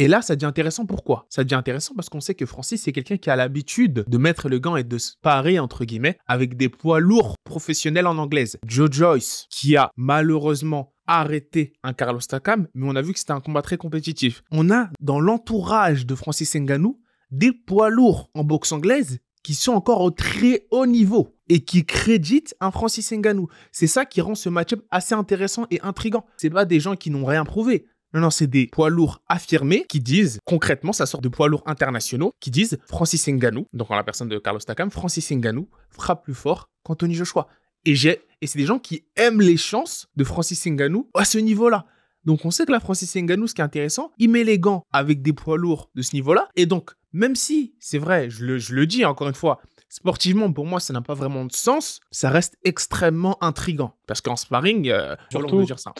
Et 0.00 0.06
là, 0.06 0.22
ça 0.22 0.36
devient 0.36 0.46
intéressant. 0.46 0.86
Pourquoi? 0.86 1.26
Ça 1.28 1.42
devient 1.42 1.56
intéressant 1.56 1.92
parce 1.96 2.08
qu'on 2.08 2.20
sait 2.20 2.36
que 2.36 2.46
Francis, 2.46 2.82
c'est 2.82 2.92
quelqu'un 2.92 3.16
qui 3.16 3.30
a 3.30 3.36
l'habitude 3.36 4.04
de 4.06 4.18
mettre 4.18 4.48
le 4.48 4.60
gant 4.60 4.76
et 4.76 4.84
de 4.84 4.96
sparer, 4.96 5.58
entre 5.58 5.84
guillemets, 5.84 6.16
avec 6.28 6.56
des 6.56 6.68
poids 6.68 7.00
lourds 7.00 7.34
professionnels 7.42 8.06
en 8.06 8.16
anglaise. 8.16 8.58
Joe 8.64 8.88
Joyce, 8.92 9.46
qui 9.50 9.76
a 9.76 9.90
malheureusement 9.96 10.94
arrêté 11.08 11.72
un 11.82 11.94
Carlos 11.94 12.20
Takam, 12.20 12.68
mais 12.74 12.86
on 12.88 12.94
a 12.94 13.02
vu 13.02 13.12
que 13.12 13.18
c'était 13.18 13.32
un 13.32 13.40
combat 13.40 13.62
très 13.62 13.76
compétitif. 13.76 14.44
On 14.52 14.70
a 14.70 14.88
dans 15.00 15.18
l'entourage 15.18 16.06
de 16.06 16.14
Francis 16.14 16.54
Ngannou 16.54 17.00
des 17.32 17.52
poids 17.52 17.90
lourds 17.90 18.30
en 18.34 18.44
boxe 18.44 18.70
anglaise 18.70 19.18
qui 19.42 19.54
sont 19.54 19.72
encore 19.72 20.02
au 20.02 20.10
très 20.10 20.66
haut 20.70 20.86
niveau 20.86 21.34
et 21.48 21.64
qui 21.64 21.84
créditent 21.84 22.54
un 22.60 22.70
Francis 22.70 23.10
Ngannou. 23.10 23.48
C'est 23.72 23.86
ça 23.86 24.04
qui 24.04 24.20
rend 24.20 24.34
ce 24.34 24.48
match-up 24.48 24.84
assez 24.90 25.14
intéressant 25.14 25.66
et 25.70 25.80
intrigant. 25.80 26.24
C'est 26.36 26.50
pas 26.50 26.66
des 26.66 26.78
gens 26.78 26.94
qui 26.94 27.10
n'ont 27.10 27.24
rien 27.24 27.44
prouvé. 27.44 27.86
Non, 28.14 28.20
non, 28.20 28.30
c'est 28.30 28.46
des 28.46 28.66
poids 28.66 28.88
lourds 28.88 29.20
affirmés 29.28 29.84
qui 29.88 30.00
disent, 30.00 30.40
concrètement, 30.44 30.92
ça 30.92 31.04
sort 31.04 31.20
de 31.20 31.28
poids 31.28 31.48
lourds 31.48 31.62
internationaux, 31.66 32.32
qui 32.40 32.50
disent 32.50 32.78
Francis 32.86 33.28
Ngannou, 33.28 33.66
donc 33.72 33.90
en 33.90 33.96
la 33.96 34.04
personne 34.04 34.28
de 34.28 34.38
Carlos 34.38 34.60
Takam, 34.60 34.90
Francis 34.90 35.30
Ngannou 35.30 35.68
frappe 35.90 36.24
plus 36.24 36.34
fort 36.34 36.70
qu'Anthony 36.84 37.14
Joshua. 37.14 37.48
Et, 37.84 37.94
j'ai, 37.94 38.22
et 38.40 38.46
c'est 38.46 38.58
des 38.58 38.66
gens 38.66 38.78
qui 38.78 39.04
aiment 39.16 39.40
les 39.40 39.56
chances 39.56 40.08
de 40.16 40.24
Francis 40.24 40.64
Ngannou 40.66 41.10
à 41.14 41.24
ce 41.24 41.38
niveau-là. 41.38 41.86
Donc 42.24 42.44
on 42.44 42.50
sait 42.50 42.66
que 42.66 42.72
la 42.72 42.80
Francis 42.80 43.14
Ngannou, 43.14 43.46
ce 43.46 43.54
qui 43.54 43.60
est 43.60 43.64
intéressant, 43.64 44.10
il 44.18 44.30
met 44.30 44.44
les 44.44 44.58
gants 44.58 44.84
avec 44.92 45.22
des 45.22 45.32
poids 45.32 45.56
lourds 45.56 45.90
de 45.94 46.02
ce 46.02 46.14
niveau-là. 46.14 46.48
Et 46.56 46.66
donc, 46.66 46.92
même 47.12 47.36
si, 47.36 47.74
c'est 47.78 47.98
vrai, 47.98 48.30
je 48.30 48.44
le, 48.44 48.58
je 48.58 48.74
le 48.74 48.86
dis 48.86 49.04
encore 49.04 49.28
une 49.28 49.34
fois, 49.34 49.60
sportivement, 49.88 50.52
pour 50.52 50.66
moi, 50.66 50.80
ça 50.80 50.92
n'a 50.92 51.00
pas 51.00 51.14
vraiment 51.14 51.44
de 51.44 51.52
sens, 51.52 52.00
ça 52.10 52.30
reste 52.30 52.56
extrêmement 52.64 53.42
intrigant. 53.42 53.94
Parce 54.06 54.20
qu'en 54.20 54.36
sparring, 54.36 54.90
euh, 54.90 55.16
Surtout, 55.30 55.62
dire 55.62 55.78
ça. 55.78 55.94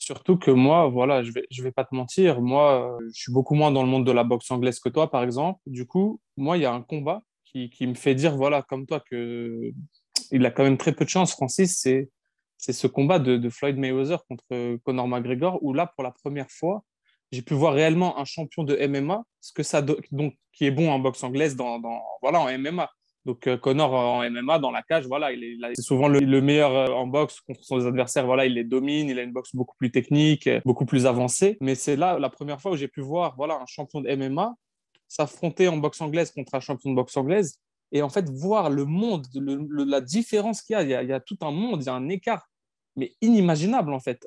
Surtout 0.00 0.38
que 0.38 0.50
moi, 0.50 0.88
voilà, 0.88 1.22
je 1.22 1.30
vais, 1.30 1.46
je 1.50 1.62
vais 1.62 1.72
pas 1.72 1.84
te 1.84 1.94
mentir, 1.94 2.40
moi, 2.40 2.96
euh, 2.96 3.06
je 3.14 3.20
suis 3.20 3.32
beaucoup 3.32 3.54
moins 3.54 3.70
dans 3.70 3.82
le 3.82 3.88
monde 3.88 4.06
de 4.06 4.12
la 4.12 4.24
boxe 4.24 4.50
anglaise 4.50 4.80
que 4.80 4.88
toi, 4.88 5.10
par 5.10 5.22
exemple. 5.22 5.60
Du 5.66 5.86
coup, 5.86 6.18
moi, 6.38 6.56
il 6.56 6.62
y 6.62 6.64
a 6.64 6.72
un 6.72 6.80
combat 6.80 7.22
qui, 7.44 7.86
me 7.86 7.94
fait 7.94 8.14
dire, 8.14 8.34
voilà, 8.34 8.62
comme 8.62 8.86
toi, 8.86 9.00
que 9.00 9.72
il 10.30 10.46
a 10.46 10.50
quand 10.50 10.62
même 10.62 10.78
très 10.78 10.92
peu 10.92 11.04
de 11.04 11.10
chance, 11.10 11.32
Francis, 11.32 11.78
c'est, 11.78 12.08
ce 12.56 12.86
combat 12.86 13.18
de, 13.18 13.50
Floyd 13.50 13.76
Mayweather 13.76 14.24
contre 14.26 14.76
Conor 14.84 15.06
McGregor, 15.06 15.62
où 15.62 15.74
là, 15.74 15.86
pour 15.94 16.02
la 16.02 16.12
première 16.12 16.50
fois, 16.50 16.82
j'ai 17.30 17.42
pu 17.42 17.52
voir 17.52 17.74
réellement 17.74 18.18
un 18.18 18.24
champion 18.24 18.64
de 18.64 18.76
MMA, 18.86 19.22
ce 19.42 19.52
que 19.52 19.62
ça 19.62 19.82
donc, 19.82 20.34
qui 20.52 20.64
est 20.64 20.70
bon 20.70 20.90
en 20.90 20.98
boxe 20.98 21.22
anglaise, 21.22 21.56
dans 21.56 21.78
voilà, 22.22 22.40
en 22.40 22.58
MMA. 22.58 22.90
Donc 23.26 23.46
euh, 23.46 23.58
Connor 23.58 23.92
en 23.92 24.30
MMA 24.30 24.58
dans 24.58 24.70
la 24.70 24.82
cage, 24.82 25.06
voilà, 25.06 25.32
il 25.32 25.44
est, 25.44 25.80
souvent 25.80 26.08
le, 26.08 26.40
meilleur 26.40 26.74
euh, 26.74 26.94
en 26.94 27.06
boxe 27.06 27.40
contre 27.40 27.62
son 27.62 27.86
adversaires. 27.86 28.24
Voilà, 28.24 28.46
il 28.46 28.54
les 28.54 28.64
domine, 28.64 29.08
il 29.08 29.18
a 29.18 29.22
une 29.22 29.32
boxe 29.32 29.54
beaucoup 29.54 29.76
plus 29.76 29.90
technique, 29.90 30.46
euh, 30.46 30.60
beaucoup 30.64 30.86
plus 30.86 31.06
avancée. 31.06 31.58
Mais 31.60 31.74
c'est 31.74 31.96
là 31.96 32.18
la 32.18 32.30
première 32.30 32.60
fois 32.60 32.72
où 32.72 32.76
j'ai 32.76 32.88
pu 32.88 33.02
voir, 33.02 33.34
voilà, 33.36 33.60
un 33.60 33.66
champion 33.66 34.00
de 34.00 34.14
MMA 34.14 34.54
s'affronter 35.06 35.68
en 35.68 35.76
boxe 35.76 36.00
anglaise 36.00 36.30
contre 36.30 36.54
un 36.54 36.60
champion 36.60 36.90
de 36.90 36.94
boxe 36.94 37.16
anglaise 37.16 37.58
et 37.92 38.00
en 38.00 38.08
fait 38.08 38.30
voir 38.30 38.70
le 38.70 38.84
monde, 38.84 39.26
la 39.34 40.00
différence 40.00 40.62
qu'il 40.62 40.74
y 40.74 40.76
a. 40.76 40.82
Il, 40.82 40.88
y 40.88 40.94
a. 40.94 41.02
il 41.02 41.08
y 41.08 41.12
a 41.12 41.20
tout 41.20 41.36
un 41.42 41.50
monde, 41.50 41.82
il 41.82 41.86
y 41.86 41.88
a 41.90 41.94
un 41.94 42.08
écart, 42.08 42.48
mais 42.96 43.12
inimaginable 43.20 43.92
en 43.92 44.00
fait. 44.00 44.26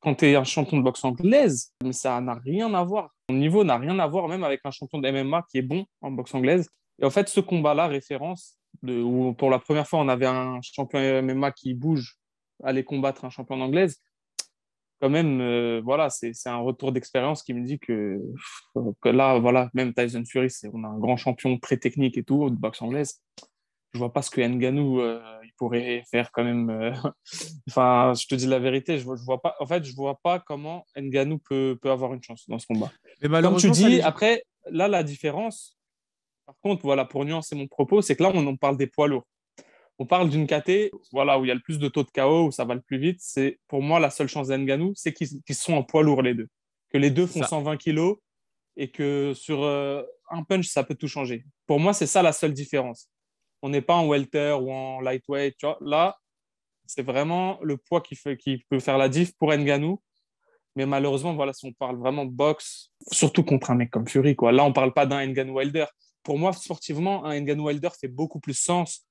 Quand 0.00 0.14
tu 0.14 0.26
es 0.26 0.34
un 0.34 0.44
champion 0.44 0.78
de 0.78 0.82
boxe 0.82 1.04
anglaise, 1.04 1.72
mais 1.84 1.92
ça 1.92 2.20
n'a 2.20 2.34
rien 2.34 2.72
à 2.74 2.82
voir. 2.82 3.10
Ton 3.28 3.34
niveau 3.34 3.62
n'a 3.62 3.76
rien 3.76 3.98
à 3.98 4.06
voir 4.06 4.26
même 4.28 4.42
avec 4.42 4.60
un 4.64 4.70
champion 4.70 4.98
de 4.98 5.10
MMA 5.10 5.44
qui 5.50 5.58
est 5.58 5.62
bon 5.62 5.84
en 6.00 6.10
boxe 6.10 6.34
anglaise. 6.34 6.68
Et 7.00 7.04
en 7.04 7.10
fait, 7.10 7.28
ce 7.28 7.40
combat-là, 7.40 7.86
référence, 7.86 8.58
de, 8.82 9.00
où 9.00 9.32
pour 9.34 9.50
la 9.50 9.58
première 9.58 9.86
fois, 9.86 10.00
on 10.00 10.08
avait 10.08 10.26
un 10.26 10.60
champion 10.62 11.22
MMA 11.22 11.52
qui 11.52 11.74
bouge, 11.74 12.16
aller 12.64 12.84
combattre 12.84 13.24
un 13.24 13.30
champion 13.30 13.60
anglaise, 13.60 14.00
quand 15.00 15.10
même, 15.10 15.40
euh, 15.40 15.80
voilà, 15.84 16.10
c'est 16.10 16.34
un 16.46 16.56
retour 16.56 16.92
d'expérience 16.92 17.42
qui 17.42 17.54
me 17.54 17.64
dit 17.64 17.78
que, 17.78 18.20
que, 19.00 19.08
là, 19.08 19.38
voilà, 19.38 19.70
même 19.74 19.94
Tyson 19.94 20.24
Fury, 20.26 20.48
on 20.72 20.82
a 20.84 20.88
un 20.88 20.98
grand 20.98 21.16
champion 21.16 21.56
très 21.58 21.76
technique 21.76 22.18
et 22.18 22.24
tout, 22.24 22.50
de 22.50 22.56
boxe 22.56 22.82
anglaise. 22.82 23.22
Je 23.92 23.98
vois 23.98 24.12
pas 24.12 24.20
ce 24.20 24.30
que 24.30 24.40
Nganou 24.40 25.00
euh, 25.00 25.20
il 25.44 25.52
pourrait 25.56 26.02
faire 26.10 26.30
quand 26.30 26.44
même. 26.44 26.68
Euh, 26.68 26.92
enfin, 27.68 28.12
je 28.14 28.26
te 28.26 28.34
dis 28.34 28.46
la 28.46 28.58
vérité, 28.58 28.98
je 28.98 29.04
vois, 29.04 29.16
je 29.16 29.22
vois 29.22 29.40
pas. 29.40 29.54
En 29.60 29.66
fait, 29.66 29.82
je 29.84 29.94
vois 29.94 30.18
pas 30.22 30.40
comment 30.40 30.84
Nganou 30.96 31.38
peut, 31.38 31.78
peut 31.80 31.90
avoir 31.90 32.12
une 32.12 32.22
chance 32.22 32.44
dans 32.48 32.58
ce 32.58 32.66
combat. 32.66 32.92
Mais 33.22 33.40
Comme 33.40 33.56
tu 33.56 33.70
dis, 33.70 34.02
après, 34.02 34.42
là, 34.70 34.88
la 34.88 35.02
différence. 35.02 35.77
Par 36.48 36.56
contre, 36.62 36.82
voilà, 36.82 37.04
pour 37.04 37.24
nuancer 37.26 37.54
mon 37.54 37.68
propos, 37.68 38.00
c'est 38.00 38.16
que 38.16 38.22
là, 38.22 38.32
on 38.34 38.46
en 38.46 38.56
parle 38.56 38.78
des 38.78 38.86
poids 38.86 39.06
lourds 39.06 39.26
on 39.98 40.06
parle 40.06 40.30
d'une 40.30 40.46
KT 40.46 40.90
voilà, 41.12 41.38
où 41.38 41.44
il 41.44 41.48
y 41.48 41.50
a 41.50 41.54
le 41.54 41.60
plus 41.60 41.78
de 41.78 41.88
taux 41.88 42.04
de 42.04 42.10
KO, 42.10 42.46
où 42.46 42.52
ça 42.52 42.64
va 42.64 42.74
le 42.74 42.80
plus 42.80 42.98
vite. 42.98 43.18
C'est 43.20 43.58
pour 43.66 43.82
moi 43.82 43.98
la 43.98 44.10
seule 44.10 44.28
chance 44.28 44.48
d'Enganou, 44.48 44.92
c'est 44.94 45.12
qu'ils 45.12 45.54
sont 45.54 45.74
en 45.74 45.82
poids 45.82 46.02
lourd 46.02 46.22
les 46.22 46.34
deux. 46.34 46.48
Que 46.90 46.98
les 46.98 47.10
deux 47.10 47.26
font 47.26 47.42
120 47.42 47.76
kilos 47.76 48.16
et 48.76 48.90
que 48.90 49.32
sur 49.34 49.64
euh, 49.64 50.02
un 50.30 50.44
punch, 50.44 50.68
ça 50.68 50.84
peut 50.84 50.94
tout 50.94 51.08
changer. 51.08 51.44
Pour 51.66 51.80
moi, 51.80 51.92
c'est 51.92 52.06
ça 52.06 52.22
la 52.22 52.32
seule 52.32 52.52
différence. 52.52 53.10
On 53.60 53.70
n'est 53.70 53.82
pas 53.82 53.96
en 53.96 54.06
welter 54.06 54.56
ou 54.60 54.72
en 54.72 55.00
lightweight. 55.00 55.56
Tu 55.58 55.66
vois. 55.66 55.78
Là, 55.80 56.16
c'est 56.86 57.02
vraiment 57.02 57.58
le 57.62 57.76
poids 57.76 58.00
qui, 58.00 58.14
fait, 58.14 58.36
qui 58.36 58.64
peut 58.70 58.78
faire 58.78 58.98
la 58.98 59.08
diff 59.08 59.32
pour 59.36 59.52
Nganou. 59.52 60.00
Mais 60.76 60.86
malheureusement, 60.86 61.34
voilà, 61.34 61.52
si 61.52 61.66
on 61.66 61.72
parle 61.72 61.98
vraiment 61.98 62.24
boxe, 62.24 62.92
surtout 63.10 63.42
contre 63.42 63.72
un 63.72 63.74
mec 63.74 63.90
comme 63.90 64.06
Fury, 64.06 64.36
quoi. 64.36 64.52
là, 64.52 64.64
on 64.64 64.68
ne 64.68 64.74
parle 64.74 64.94
pas 64.94 65.06
d'un 65.06 65.26
Ngannou 65.26 65.54
Wilder. 65.54 65.86
Pour 66.28 66.38
moi, 66.38 66.52
sportivement, 66.52 67.24
un 67.24 67.40
Ngannou 67.40 67.68
Wilder 67.68 67.88
fait 67.98 68.06
beaucoup 68.06 68.38
plus 68.38 68.52
sens 68.52 69.06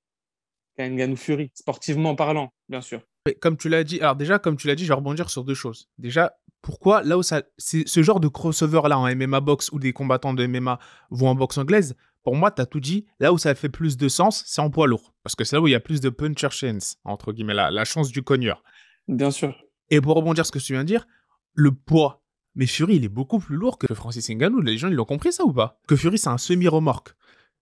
qu'un 0.75 0.89
Ngannou 0.89 1.15
Fury, 1.15 1.49
sportivement 1.55 2.13
parlant, 2.13 2.53
bien 2.69 2.79
sûr. 2.79 3.01
comme 3.41 3.57
tu 3.57 3.69
l'as 3.69 3.83
dit, 3.83 3.99
alors 3.99 4.15
déjà, 4.15 4.37
comme 4.37 4.55
tu 4.55 4.67
l'as 4.67 4.75
dit, 4.75 4.83
je 4.83 4.89
vais 4.89 4.93
rebondir 4.93 5.31
sur 5.31 5.43
deux 5.43 5.55
choses. 5.55 5.89
Déjà, 5.97 6.37
pourquoi 6.61 7.01
là 7.01 7.17
où 7.17 7.23
ça, 7.23 7.41
c'est 7.57 7.87
ce 7.87 8.03
genre 8.03 8.19
de 8.19 8.27
crossover 8.27 8.81
là 8.87 8.99
en 8.99 9.15
MMA 9.15 9.39
box 9.39 9.71
où 9.71 9.79
des 9.79 9.93
combattants 9.93 10.35
de 10.35 10.45
MMA 10.45 10.77
vont 11.09 11.29
en 11.29 11.33
boxe 11.33 11.57
anglaise, 11.57 11.95
pour 12.21 12.35
moi, 12.35 12.51
tu 12.51 12.61
as 12.61 12.67
tout 12.67 12.79
dit, 12.79 13.07
là 13.19 13.33
où 13.33 13.39
ça 13.39 13.55
fait 13.55 13.69
plus 13.69 13.97
de 13.97 14.07
sens, 14.09 14.43
c'est 14.45 14.61
en 14.61 14.69
poids 14.69 14.85
lourd. 14.85 15.15
Parce 15.23 15.35
que 15.35 15.43
c'est 15.43 15.55
là 15.55 15.61
où 15.63 15.67
il 15.67 15.71
y 15.71 15.75
a 15.75 15.79
plus 15.79 16.01
de 16.01 16.09
puncher 16.09 16.51
chance, 16.51 16.97
entre 17.03 17.33
guillemets, 17.33 17.55
la, 17.55 17.71
la 17.71 17.83
chance 17.83 18.11
du 18.11 18.21
cogneur. 18.21 18.61
Bien 19.07 19.31
sûr. 19.31 19.57
Et 19.89 20.01
pour 20.01 20.15
rebondir 20.15 20.45
sur 20.45 20.53
ce 20.53 20.59
que 20.59 20.63
tu 20.63 20.73
viens 20.73 20.83
de 20.83 20.87
dire, 20.87 21.07
le 21.55 21.71
poids. 21.71 22.21
Mais 22.57 22.65
Fury, 22.65 22.95
il 22.95 23.05
est 23.05 23.09
beaucoup 23.09 23.37
plus 23.37 23.55
lourd 23.55 23.77
que 23.77 23.93
Francis 23.93 24.27
Ngannou. 24.29 24.61
Les 24.61 24.79
gens, 24.79 24.87
ils 24.87 24.95
l'ont 24.95 25.05
compris 25.05 25.31
ça 25.31 25.45
ou 25.45 25.53
pas? 25.53 25.79
Que 25.87 25.95
Fury, 25.95 26.17
c'est 26.17 26.29
un 26.29 26.39
semi-remorque. 26.39 27.09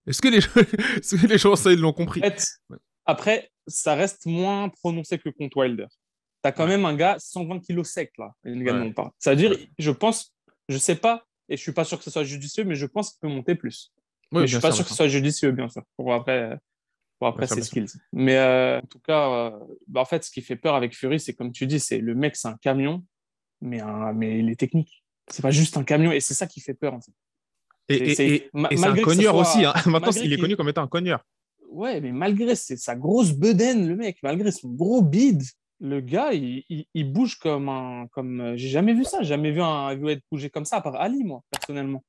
Est-ce 0.07 0.21
que 0.21 0.29
les 0.29 0.39
gens, 0.39 0.49
est-ce 0.97 1.17
que 1.17 1.27
les 1.27 1.37
gens 1.37 1.55
ça, 1.57 1.73
ils 1.73 1.79
l'ont 1.79 1.91
compris? 1.91 2.21
Après, 3.05 3.51
ça 3.67 3.93
reste 3.93 4.25
moins 4.25 4.69
prononcé 4.69 5.19
que 5.19 5.27
contre 5.29 5.57
Wilder. 5.57 5.87
Tu 6.43 6.47
as 6.47 6.53
quand 6.53 6.65
même 6.65 6.85
un 6.85 6.95
gars 6.95 7.17
120 7.19 7.59
kilos 7.59 7.89
sec, 7.89 8.13
là, 8.17 8.31
ouais. 8.45 8.93
pas. 8.93 9.11
C'est-à-dire, 9.19 9.57
je 9.77 9.91
pense, 9.91 10.33
je 10.69 10.77
sais 10.77 10.95
pas, 10.95 11.25
et 11.49 11.57
je 11.57 11.61
suis 11.61 11.73
pas 11.73 11.83
sûr 11.83 11.97
que 11.97 12.03
ce 12.05 12.09
soit 12.11 12.23
judicieux, 12.23 12.63
mais 12.63 12.75
je 12.75 12.85
pense 12.85 13.11
qu'il 13.11 13.19
peut 13.19 13.27
monter 13.27 13.55
plus. 13.55 13.91
mais 14.31 14.47
je 14.47 14.53
suis 14.53 14.61
pas 14.61 14.71
sûr 14.71 14.85
que 14.85 14.89
ce 14.89 14.95
soit 14.95 15.09
judicieux, 15.09 15.51
bien 15.51 15.67
sûr, 15.67 15.83
pour 15.97 16.13
après, 16.13 16.57
pour 17.19 17.27
après 17.27 17.47
ses 17.47 17.63
skills. 17.63 17.91
Mais 18.13 18.37
euh, 18.37 18.79
en 18.79 18.87
tout 18.87 18.99
cas, 18.99 19.29
euh, 19.29 19.59
bah, 19.87 19.99
en 19.99 20.05
fait, 20.05 20.23
ce 20.23 20.31
qui 20.31 20.41
fait 20.41 20.55
peur 20.55 20.75
avec 20.75 20.95
Fury, 20.95 21.19
c'est 21.19 21.33
comme 21.33 21.51
tu 21.51 21.67
dis, 21.67 21.81
c'est 21.81 21.99
le 21.99 22.15
mec, 22.15 22.37
c'est 22.37 22.47
un 22.47 22.57
camion, 22.57 23.03
mais, 23.65 23.81
un, 23.81 24.13
mais 24.13 24.39
il 24.39 24.49
est 24.49 24.59
technique. 24.59 25.03
C'est 25.27 25.41
pas 25.41 25.51
juste 25.51 25.77
un 25.77 25.83
camion, 25.83 26.11
et 26.11 26.19
c'est 26.19 26.33
ça 26.33 26.47
qui 26.47 26.61
fait 26.61 26.73
peur, 26.73 26.93
en 26.93 27.01
fait. 27.01 27.11
Et, 27.87 28.15
c'est 28.15 28.49
un 28.53 28.95
cogneur 29.01 29.35
aussi. 29.35 29.65
Hein. 29.65 29.73
Maintenant, 29.85 30.11
il 30.11 30.31
est 30.31 30.37
connu 30.37 30.55
comme 30.55 30.69
étant 30.69 30.83
un 30.83 30.87
cogneur 30.87 31.23
ouais, 31.75 32.01
mais 32.01 32.11
malgré 32.11 32.55
sa 32.55 32.95
grosse 32.95 33.33
bedaine, 33.33 33.87
le 33.87 33.95
mec, 33.95 34.17
malgré 34.23 34.51
son 34.51 34.69
gros 34.69 35.01
bide, 35.01 35.43
le 35.81 35.99
gars, 35.99 36.33
il, 36.33 36.63
il, 36.69 37.11
bouge 37.11 37.37
comme 37.37 37.69
un. 37.69 38.07
Comme, 38.11 38.39
euh, 38.39 38.57
j'ai 38.57 38.69
jamais 38.69 38.93
vu 38.93 39.03
ça, 39.03 39.21
j'ai 39.21 39.29
jamais 39.29 39.51
vu 39.51 39.61
un 39.61 39.89
heavyweight 39.89 40.23
bouger 40.31 40.49
comme 40.49 40.65
ça, 40.65 40.77
à 40.77 40.81
part 40.81 40.95
Ali, 40.95 41.23
moi, 41.23 41.41
personnellement. 41.51 42.03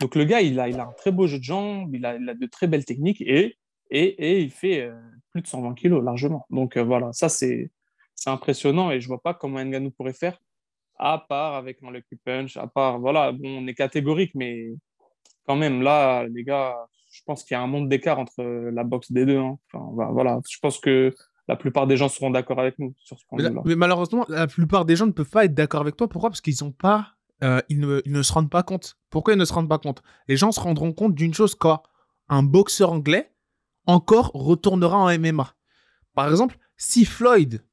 Donc 0.00 0.14
le 0.14 0.24
gars, 0.24 0.40
il 0.40 0.58
a, 0.60 0.68
il 0.68 0.78
a 0.78 0.84
un 0.84 0.92
très 0.92 1.10
beau 1.10 1.26
jeu 1.26 1.38
de 1.38 1.44
jambes, 1.44 1.94
il 1.94 2.06
a, 2.06 2.16
il 2.16 2.28
a 2.28 2.34
de 2.34 2.46
très 2.46 2.68
belles 2.68 2.84
techniques 2.84 3.20
et, 3.20 3.56
et, 3.90 4.04
et 4.04 4.40
il 4.40 4.50
fait 4.50 4.82
euh, 4.82 4.94
plus 5.32 5.42
de 5.42 5.46
120 5.46 5.74
kilos 5.74 6.02
largement. 6.04 6.46
Donc 6.50 6.76
euh, 6.76 6.84
voilà, 6.84 7.12
ça 7.12 7.28
c'est 7.28 7.70
impressionnant 8.26 8.90
et 8.90 9.00
je 9.00 9.08
vois 9.08 9.20
pas 9.20 9.34
comment 9.34 9.62
Nganou 9.62 9.90
pourrait 9.90 10.12
faire, 10.12 10.38
à 11.00 11.18
part 11.18 11.54
avec 11.54 11.82
un 11.82 11.90
lucky 11.90 12.16
punch, 12.16 12.56
à 12.56 12.66
part, 12.66 12.98
voilà, 12.98 13.32
bon, 13.32 13.62
on 13.62 13.66
est 13.66 13.74
catégorique, 13.74 14.32
mais 14.34 14.68
quand 15.46 15.56
même, 15.56 15.82
là, 15.82 16.26
les 16.28 16.44
gars, 16.44 16.76
je 17.10 17.22
pense 17.24 17.42
qu'il 17.42 17.54
y 17.54 17.58
a 17.58 17.62
un 17.62 17.66
monde 17.66 17.88
d'écart 17.88 18.18
entre 18.18 18.42
la 18.42 18.84
boxe 18.84 19.10
des 19.10 19.24
deux. 19.24 19.38
Hein. 19.38 19.58
Enfin, 19.72 20.10
voilà, 20.12 20.38
je 20.48 20.58
pense 20.60 20.78
que 20.78 21.12
la 21.48 21.56
plupart 21.56 21.86
des 21.86 21.96
gens 21.96 22.08
seront 22.08 22.30
d'accord 22.30 22.60
avec 22.60 22.78
nous 22.78 22.94
sur 22.98 23.18
ce 23.18 23.24
point 23.26 23.42
là 23.42 23.50
Mais, 23.64 23.76
malheureusement, 23.76 24.26
la 24.28 24.46
plupart 24.46 24.84
des 24.84 24.94
gens 24.94 25.06
ne 25.06 25.12
peuvent 25.12 25.30
pas 25.30 25.46
être 25.46 25.54
d'accord 25.54 25.80
avec 25.80 25.96
toi. 25.96 26.06
Pourquoi? 26.06 26.28
Parce 26.28 26.42
qu'ils 26.42 26.62
ont 26.62 26.70
pas, 26.70 27.14
euh, 27.42 27.60
ils, 27.70 27.80
ne, 27.80 28.02
ils, 28.04 28.12
ne, 28.12 28.22
se 28.22 28.32
rendent 28.32 28.50
pas 28.50 28.62
compte. 28.62 28.98
Pourquoi 29.08 29.32
ils 29.32 29.38
ne 29.38 29.44
se 29.46 29.54
rendent 29.54 29.70
pas 29.70 29.78
compte? 29.78 30.02
Les 30.28 30.36
gens 30.36 30.52
se 30.52 30.60
rendront 30.60 30.92
compte 30.92 31.14
d'une 31.14 31.34
chose 31.34 31.54
quoi 31.54 31.82
un 32.28 32.42
boxeur 32.42 32.92
anglais 32.92 33.32
encore 33.86 34.30
retournera 34.34 34.98
en 34.98 35.18
MMA. 35.18 35.54
Par 36.14 36.28
exemple, 36.28 36.58
si 36.76 37.04
Floyd 37.04 37.64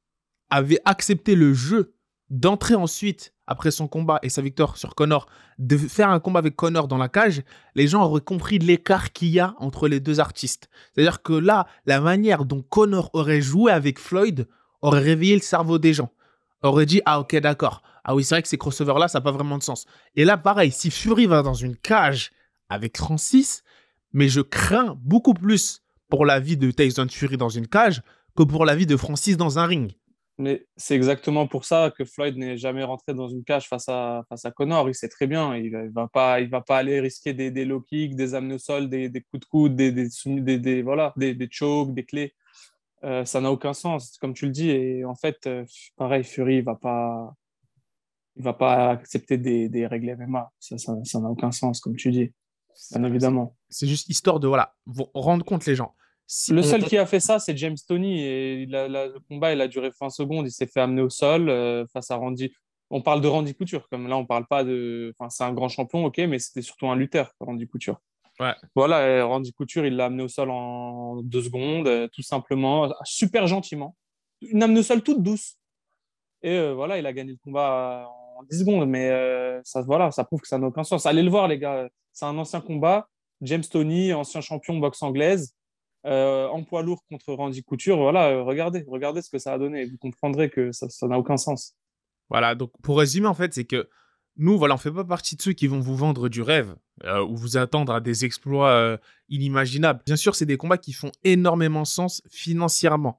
avait 0.50 0.80
accepté 0.86 1.34
le 1.34 1.52
jeu 1.52 1.94
d'entrer 2.30 2.74
ensuite 2.74 3.32
après 3.46 3.70
son 3.70 3.88
combat 3.88 4.18
et 4.22 4.28
sa 4.28 4.42
victoire 4.42 4.76
sur 4.76 4.94
Connor, 4.94 5.26
de 5.58 5.76
faire 5.76 6.10
un 6.10 6.20
combat 6.20 6.40
avec 6.40 6.54
Connor 6.54 6.86
dans 6.86 6.98
la 6.98 7.08
cage, 7.08 7.42
les 7.74 7.88
gens 7.88 8.04
auraient 8.04 8.20
compris 8.20 8.58
l'écart 8.58 9.12
qu'il 9.12 9.28
y 9.28 9.40
a 9.40 9.54
entre 9.58 9.88
les 9.88 10.00
deux 10.00 10.20
artistes. 10.20 10.68
C'est-à-dire 10.92 11.22
que 11.22 11.32
là, 11.32 11.66
la 11.86 12.00
manière 12.00 12.44
dont 12.44 12.62
Connor 12.62 13.10
aurait 13.14 13.40
joué 13.40 13.72
avec 13.72 13.98
Floyd 13.98 14.46
aurait 14.82 15.00
réveillé 15.00 15.34
le 15.34 15.40
cerveau 15.40 15.78
des 15.78 15.94
gens. 15.94 16.12
Aurait 16.62 16.86
dit, 16.86 17.00
ah 17.06 17.20
ok, 17.20 17.36
d'accord. 17.36 17.82
Ah 18.04 18.14
oui, 18.14 18.24
c'est 18.24 18.34
vrai 18.34 18.42
que 18.42 18.48
ces 18.48 18.58
crossovers-là, 18.58 19.08
ça 19.08 19.18
n'a 19.18 19.22
pas 19.22 19.32
vraiment 19.32 19.58
de 19.58 19.62
sens. 19.62 19.86
Et 20.14 20.24
là, 20.24 20.36
pareil, 20.36 20.70
si 20.70 20.90
Fury 20.90 21.26
va 21.26 21.42
dans 21.42 21.54
une 21.54 21.76
cage 21.76 22.32
avec 22.68 22.96
Francis, 22.98 23.62
mais 24.12 24.28
je 24.28 24.40
crains 24.40 24.96
beaucoup 24.98 25.34
plus 25.34 25.82
pour 26.08 26.26
la 26.26 26.40
vie 26.40 26.56
de 26.56 26.70
Tyson 26.70 27.06
Fury 27.10 27.36
dans 27.36 27.48
une 27.48 27.66
cage 27.66 28.02
que 28.36 28.42
pour 28.42 28.64
la 28.64 28.74
vie 28.74 28.86
de 28.86 28.96
Francis 28.96 29.36
dans 29.36 29.58
un 29.58 29.66
ring. 29.66 29.92
Mais 30.40 30.64
c'est 30.76 30.94
exactement 30.94 31.48
pour 31.48 31.64
ça 31.64 31.92
que 31.96 32.04
Floyd 32.04 32.36
n'est 32.36 32.56
jamais 32.56 32.84
rentré 32.84 33.12
dans 33.12 33.28
une 33.28 33.42
cage 33.42 33.68
face 33.68 33.88
à, 33.88 34.22
face 34.28 34.44
à 34.44 34.52
Connor. 34.52 34.88
Il 34.88 34.94
sait 34.94 35.08
très 35.08 35.26
bien, 35.26 35.56
il 35.56 35.72
ne 35.72 35.90
va, 35.90 36.06
pas, 36.06 36.40
il 36.40 36.48
va 36.48 36.60
pas 36.60 36.78
aller 36.78 37.00
risquer 37.00 37.34
des, 37.34 37.50
des 37.50 37.64
low 37.64 37.80
kicks, 37.80 38.14
des 38.14 38.34
amener 38.36 38.54
au 38.54 38.58
sol, 38.58 38.88
des, 38.88 39.08
des 39.08 39.20
coups 39.20 39.40
de 39.40 39.46
coude, 39.46 39.74
des, 39.74 39.90
des, 39.90 40.58
des 40.58 40.82
voilà, 40.82 41.12
des, 41.16 41.48
chokes, 41.50 41.92
des 41.92 42.04
clés. 42.04 42.34
Euh, 43.02 43.24
ça 43.24 43.40
n'a 43.40 43.50
aucun 43.50 43.72
sens, 43.72 44.16
comme 44.18 44.32
tu 44.32 44.46
le 44.46 44.52
dis. 44.52 44.70
Et 44.70 45.04
en 45.04 45.16
fait, 45.16 45.44
euh, 45.48 45.64
pareil, 45.96 46.22
Fury 46.22 46.58
ne 46.58 46.62
va 46.62 46.76
pas, 46.76 47.34
il 48.36 48.44
va 48.44 48.52
pas 48.52 48.90
accepter 48.90 49.38
des, 49.38 49.68
des 49.68 49.88
règles 49.88 50.16
MMA. 50.16 50.52
Ça 50.60 50.76
n'a 50.76 51.04
ça, 51.04 51.20
n'a 51.20 51.28
aucun 51.28 51.50
sens, 51.50 51.80
comme 51.80 51.96
tu 51.96 52.12
dis, 52.12 52.32
bien 52.92 53.02
évidemment. 53.02 53.56
C'est 53.70 53.88
juste 53.88 54.08
histoire 54.08 54.38
de 54.38 54.46
voilà, 54.46 54.72
rendre 55.14 55.44
compte 55.44 55.66
les 55.66 55.74
gens 55.74 55.96
le 56.50 56.62
seul 56.62 56.84
qui 56.84 56.98
a 56.98 57.06
fait 57.06 57.20
ça, 57.20 57.38
c'est 57.38 57.56
James 57.56 57.76
Tony. 57.86 58.22
Et 58.22 58.66
le 58.66 59.18
combat, 59.28 59.52
il 59.52 59.60
a 59.60 59.68
duré 59.68 59.90
20 59.98 60.10
secondes. 60.10 60.46
Il 60.46 60.50
s'est 60.50 60.66
fait 60.66 60.80
amener 60.80 61.00
au 61.00 61.08
sol 61.08 61.48
euh, 61.48 61.86
face 61.92 62.10
à 62.10 62.16
Randy. 62.16 62.52
On 62.90 63.02
parle 63.02 63.20
de 63.20 63.28
Randy 63.28 63.54
Couture, 63.54 63.88
comme 63.88 64.08
là, 64.08 64.16
on 64.16 64.26
parle 64.26 64.46
pas 64.46 64.64
de. 64.64 65.14
Enfin, 65.18 65.30
c'est 65.30 65.44
un 65.44 65.52
grand 65.52 65.68
champion, 65.68 66.04
ok, 66.04 66.18
mais 66.18 66.38
c'était 66.38 66.62
surtout 66.62 66.88
un 66.88 66.96
lutteur, 66.96 67.32
Randy 67.40 67.66
Couture. 67.66 68.00
Ouais. 68.40 68.54
Voilà, 68.74 69.24
Randy 69.24 69.52
Couture, 69.52 69.84
il 69.84 69.96
l'a 69.96 70.06
amené 70.06 70.22
au 70.22 70.28
sol 70.28 70.50
en 70.50 71.20
deux 71.22 71.42
secondes, 71.42 71.88
euh, 71.88 72.08
tout 72.12 72.22
simplement, 72.22 72.92
super 73.04 73.46
gentiment. 73.46 73.96
Une 74.40 74.62
amené 74.62 74.80
au 74.80 74.82
sol 74.82 75.02
toute 75.02 75.22
douce. 75.22 75.56
Et 76.42 76.52
euh, 76.52 76.72
voilà, 76.72 76.98
il 76.98 77.06
a 77.06 77.12
gagné 77.12 77.32
le 77.32 77.38
combat 77.42 78.08
en 78.38 78.42
10 78.44 78.60
secondes. 78.60 78.88
Mais 78.88 79.10
ça, 79.64 79.82
voilà, 79.82 80.10
ça 80.10 80.24
prouve 80.24 80.40
que 80.40 80.48
ça 80.48 80.58
n'a 80.58 80.66
aucun 80.68 80.84
sens. 80.84 81.04
Allez 81.04 81.22
le 81.22 81.30
voir, 81.30 81.48
les 81.48 81.58
gars. 81.58 81.88
C'est 82.12 82.26
un 82.26 82.38
ancien 82.38 82.60
combat. 82.60 83.08
James 83.40 83.64
Tony, 83.64 84.12
ancien 84.12 84.40
champion 84.40 84.78
boxe 84.78 85.02
anglaise 85.02 85.54
euh, 86.06 86.46
en 86.48 86.62
poids 86.62 86.82
lourd 86.82 87.04
contre 87.08 87.32
Randy 87.32 87.62
Couture, 87.62 87.98
voilà, 87.98 88.28
euh, 88.28 88.42
regardez, 88.42 88.84
regardez 88.86 89.22
ce 89.22 89.30
que 89.30 89.38
ça 89.38 89.52
a 89.52 89.58
donné. 89.58 89.84
Vous 89.86 89.98
comprendrez 89.98 90.48
que 90.48 90.70
ça 90.72 91.06
n'a 91.08 91.18
aucun 91.18 91.36
sens. 91.36 91.74
Voilà, 92.30 92.54
donc 92.54 92.72
pour 92.82 92.98
résumer, 92.98 93.26
en 93.26 93.34
fait, 93.34 93.54
c'est 93.54 93.64
que 93.64 93.88
nous, 94.36 94.56
voilà, 94.56 94.74
on 94.74 94.78
fait 94.78 94.92
pas 94.92 95.04
partie 95.04 95.34
de 95.34 95.42
ceux 95.42 95.52
qui 95.52 95.66
vont 95.66 95.80
vous 95.80 95.96
vendre 95.96 96.28
du 96.28 96.42
rêve 96.42 96.76
euh, 97.04 97.24
ou 97.24 97.36
vous 97.36 97.56
attendre 97.56 97.92
à 97.92 98.00
des 98.00 98.24
exploits 98.24 98.98
inimaginables. 99.28 100.02
Bien 100.06 100.16
sûr, 100.16 100.36
c'est 100.36 100.46
des 100.46 100.56
combats 100.56 100.78
qui 100.78 100.92
font 100.92 101.10
énormément 101.24 101.84
sens 101.84 102.22
financièrement, 102.30 103.18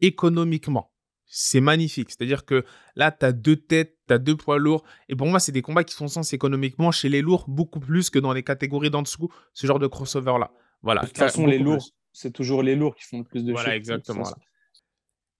économiquement. 0.00 0.90
C'est 1.30 1.60
magnifique. 1.60 2.10
C'est-à-dire 2.10 2.44
que 2.44 2.64
là, 2.96 3.12
tu 3.12 3.24
as 3.26 3.32
deux 3.32 3.56
têtes, 3.56 3.98
tu 4.08 4.14
as 4.14 4.18
deux 4.18 4.34
poids 4.34 4.58
lourds. 4.58 4.82
Et 5.08 5.14
pour 5.14 5.26
moi, 5.26 5.38
c'est 5.38 5.52
des 5.52 5.62
combats 5.62 5.84
qui 5.84 5.94
font 5.94 6.08
sens 6.08 6.32
économiquement 6.32 6.90
chez 6.90 7.10
les 7.10 7.20
lourds 7.20 7.44
beaucoup 7.46 7.80
plus 7.80 8.08
que 8.08 8.18
dans 8.18 8.32
les 8.32 8.42
catégories 8.42 8.90
d'en 8.90 9.02
dessous, 9.02 9.28
ce 9.52 9.66
genre 9.66 9.78
de 9.78 9.86
crossover-là. 9.86 10.50
Voilà. 10.82 11.02
De 11.02 11.06
toute 11.06 11.18
façon, 11.18 11.46
les 11.46 11.58
lourds, 11.58 11.86
c'est 12.18 12.32
toujours 12.32 12.64
les 12.64 12.74
lourds 12.74 12.96
qui 12.96 13.04
font 13.04 13.18
le 13.18 13.24
plus 13.24 13.44
de 13.44 13.52
Voilà, 13.52 13.76
exactement. 13.76 14.28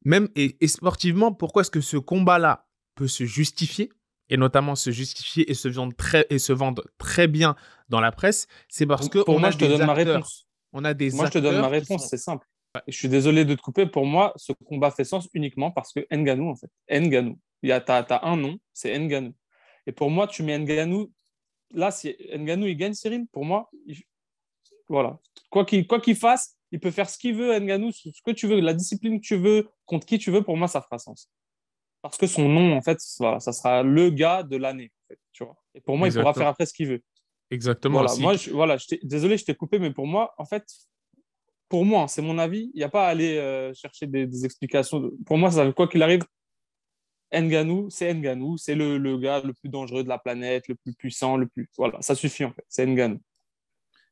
Même 0.05 0.29
et, 0.37 0.55
sportivement, 0.69 1.33
pourquoi 1.33 1.63
est-ce 1.63 1.73
que 1.73 1.81
ce 1.81 1.97
combat-là 1.97 2.69
peut 2.95 3.09
se 3.09 3.25
justifier 3.25 3.91
et 4.29 4.37
notamment 4.37 4.77
se 4.77 4.91
justifier 4.93 5.51
et 5.51 5.55
se 5.55 5.67
vendre 5.67 5.97
très 5.97 6.27
et 6.31 6.39
se 6.39 6.53
vendre 6.53 6.85
très 6.97 7.27
bien 7.27 7.57
dans 7.89 8.01
la 8.01 8.13
presse, 8.13 8.47
c'est 8.69 8.87
parce 8.87 9.09
que 9.09 9.19
pour 9.25 9.41
moi, 9.41 9.51
je 9.51 9.59
te 9.59 9.65
donne 9.65 9.87
ma 9.87 9.95
réponse. 9.95 10.47
On 10.73 10.85
a 10.85 10.95
des 10.95 11.11
moi, 11.11 11.27
je 11.27 11.33
te 11.33 11.39
donne 11.39 11.61
ma 11.61 11.69
réponse, 11.69 12.09
c'est 12.09 12.17
simple. 12.17 12.47
Je 12.87 12.97
suis 12.97 13.09
désolé 13.09 13.45
de 13.45 13.55
te 13.55 13.61
couper. 13.61 13.87
Pour 13.87 14.07
moi, 14.07 14.33
ce 14.37 14.53
combat 14.53 14.93
fait 14.93 15.05
sens 15.05 15.27
uniquement 15.35 15.73
parce 15.73 15.93
que 15.93 16.07
Nganou, 16.15 16.51
en 16.51 16.55
fait, 16.55 16.71
Nganou, 16.89 17.41
Tu 17.61 17.73
as, 17.73 18.21
un 18.23 18.37
nom, 18.37 18.57
c'est 18.73 18.97
Nganou. 18.97 19.35
Et 19.87 19.93
pour 19.93 20.11
moi, 20.11 20.29
tu 20.29 20.45
mets 20.45 20.59
Nganou. 20.59 21.11
Là, 21.73 21.91
si 21.91 22.15
Nganou 22.37 22.67
il 22.67 22.77
gagne, 22.77 22.95
Cyril, 22.95 23.27
pour 23.33 23.45
moi, 23.45 23.69
voilà. 24.89 25.19
Quoi 25.51 25.65
qu'il 25.65 25.87
quoi 25.87 26.01
qu'il 26.01 26.15
fasse, 26.15 26.58
il 26.71 26.81
peut 26.81 26.91
faire 26.91 27.09
ce 27.09 27.19
qu'il 27.19 27.35
veut, 27.35 27.59
Nganou, 27.59 27.93
ce 27.93 28.11
que 28.25 28.31
tu 28.31 28.47
veux, 28.47 28.61
la 28.61 28.75
discipline 28.75 29.21
que 29.21 29.27
tu 29.27 29.37
veux, 29.37 29.69
contre 29.87 30.07
qui 30.07 30.19
tu 30.19 30.31
veux, 30.31 30.43
pour 30.43 30.57
moi, 30.57 30.69
ça 30.69 30.83
fera 30.83 30.99
sens. 30.99 31.31
Parce 32.03 32.17
que 32.17 32.27
son 32.27 32.49
nom, 32.49 32.77
en 32.77 32.83
fait, 32.83 32.99
voilà, 33.19 33.41
ça 33.41 33.53
sera 33.53 33.83
le 33.83 34.11
gars 34.11 34.43
de 34.43 34.57
l'année. 34.57 34.93
tu 35.33 35.45
vois. 35.45 35.57
Et 35.75 35.81
pour 35.81 35.97
moi, 35.97 36.09
il 36.09 36.15
pourra 36.15 36.35
faire 36.35 36.47
après 36.47 36.67
ce 36.67 36.73
qu'il 36.73 36.89
veut. 36.89 37.03
Exactement. 37.51 38.03
Voilà, 38.03 38.15
moi, 38.21 38.35
je, 38.35 38.51
voilà, 38.51 38.77
désolé, 39.03 39.39
je 39.39 39.45
t'ai 39.45 39.55
coupé, 39.55 39.79
mais 39.79 39.93
pour 39.93 40.07
moi, 40.07 40.35
en 40.39 40.45
fait, 40.45 40.65
pour 41.69 41.85
moi, 41.85 42.07
c'est 42.09 42.23
mon 42.23 42.39
avis, 42.39 42.71
il 42.75 42.79
n'y 42.79 42.85
a 42.85 42.89
pas 42.89 43.07
à 43.07 43.11
aller 43.11 43.37
euh, 43.37 43.73
chercher 43.75 44.07
des, 44.07 44.45
explications. 44.45 45.11
Pour 45.27 45.39
moi, 45.39 45.51
ça, 45.51 45.71
quoi 45.73 45.89
qu'il 45.89 46.03
arrive, 46.03 46.23
Nganou, 47.33 47.91
c'est 47.91 48.15
Nganou, 48.15 48.57
c'est 48.59 48.75
le, 48.75 48.99
le, 48.99 49.19
gars 49.19 49.41
le 49.41 49.53
plus 49.53 49.69
dangereux 49.69 50.03
de 50.03 50.09
la 50.09 50.19
planète, 50.19 50.69
le 50.69 50.75
plus 50.75 50.95
puissant, 50.95 51.37
le 51.37 51.47
plus. 51.47 51.69
Voilà, 51.77 52.01
ça 52.01 52.15
suffit 52.15 52.45
en 52.45 52.53
fait, 52.53 52.65
c'est 52.69 52.87
Nganou. 52.87 53.21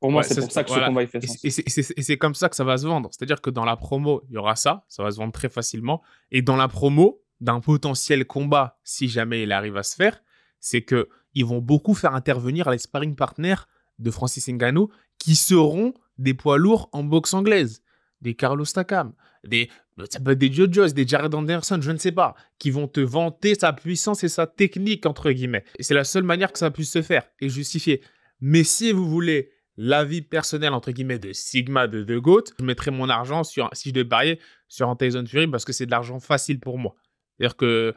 Pour 0.00 0.10
moi, 0.10 0.22
c'est 0.22 0.40
pour 0.40 0.52
ça 0.52 0.62
que 0.62 0.70
ce 0.70 0.86
combat 0.86 1.02
il 1.02 1.08
fait 1.08 1.26
sens. 1.26 1.44
Et 1.44 2.02
c'est 2.02 2.18
comme 2.18 2.34
ça 2.34 2.48
que 2.48 2.56
ça 2.56 2.64
va 2.64 2.76
se 2.76 2.86
vendre. 2.86 3.10
C'est-à-dire 3.12 3.40
que 3.40 3.50
dans 3.50 3.64
la 3.64 3.76
promo, 3.76 4.22
il 4.28 4.34
y 4.34 4.36
aura 4.36 4.56
ça, 4.56 4.84
ça 4.88 5.02
va 5.02 5.10
se 5.10 5.16
vendre 5.16 5.32
très 5.32 5.48
facilement. 5.48 6.02
Et 6.30 6.42
dans 6.42 6.56
la 6.56 6.68
promo 6.68 7.22
d'un 7.40 7.60
potentiel 7.60 8.26
combat, 8.26 8.78
si 8.84 9.08
jamais 9.08 9.42
il 9.42 9.52
arrive 9.52 9.76
à 9.76 9.82
se 9.82 9.94
faire, 9.94 10.22
c'est 10.60 10.82
que 10.82 11.08
ils 11.34 11.44
vont 11.44 11.60
beaucoup 11.60 11.94
faire 11.94 12.14
intervenir 12.14 12.70
les 12.70 12.78
sparring 12.78 13.14
partners 13.14 13.66
de 13.98 14.10
Francis 14.10 14.48
Ngannou 14.48 14.88
qui 15.18 15.36
seront 15.36 15.94
des 16.18 16.34
poids 16.34 16.58
lourds 16.58 16.88
en 16.92 17.04
boxe 17.04 17.34
anglaise. 17.34 17.82
Des 18.22 18.34
Carlos 18.34 18.64
Takam, 18.64 19.12
des, 19.44 19.68
ça 20.10 20.20
peut 20.20 20.32
être 20.32 20.38
des 20.38 20.50
Joe 20.50 20.94
des 20.94 21.06
Jared 21.06 21.34
Anderson, 21.34 21.78
je 21.80 21.90
ne 21.90 21.98
sais 21.98 22.12
pas, 22.12 22.34
qui 22.58 22.70
vont 22.70 22.88
te 22.88 23.00
vanter 23.00 23.54
sa 23.54 23.74
puissance 23.74 24.24
et 24.24 24.28
sa 24.28 24.46
technique, 24.46 25.04
entre 25.04 25.30
guillemets. 25.30 25.64
Et 25.78 25.82
c'est 25.82 25.94
la 25.94 26.04
seule 26.04 26.22
manière 26.22 26.50
que 26.50 26.58
ça 26.58 26.70
puisse 26.70 26.90
se 26.90 27.02
faire 27.02 27.28
et 27.40 27.50
justifier. 27.50 28.02
Mais 28.40 28.64
si 28.64 28.92
vous 28.92 29.06
voulez 29.06 29.50
l'avis 29.76 30.22
personnel, 30.22 30.72
entre 30.72 30.90
guillemets, 30.90 31.18
de 31.18 31.32
Sigma 31.32 31.86
de 31.86 32.02
The 32.02 32.20
Goat, 32.20 32.44
je 32.58 32.64
mettrai 32.64 32.90
mon 32.90 33.08
argent 33.08 33.44
sur, 33.44 33.68
si 33.72 33.90
je 33.90 33.94
devais 33.94 34.08
parier, 34.08 34.40
sur 34.68 34.88
un 34.88 34.96
Tyson 34.96 35.24
Fury 35.26 35.46
parce 35.46 35.64
que 35.64 35.72
c'est 35.72 35.86
de 35.86 35.90
l'argent 35.90 36.18
facile 36.18 36.60
pour 36.60 36.78
moi. 36.78 36.94
C'est-à-dire 37.38 37.56
que, 37.56 37.94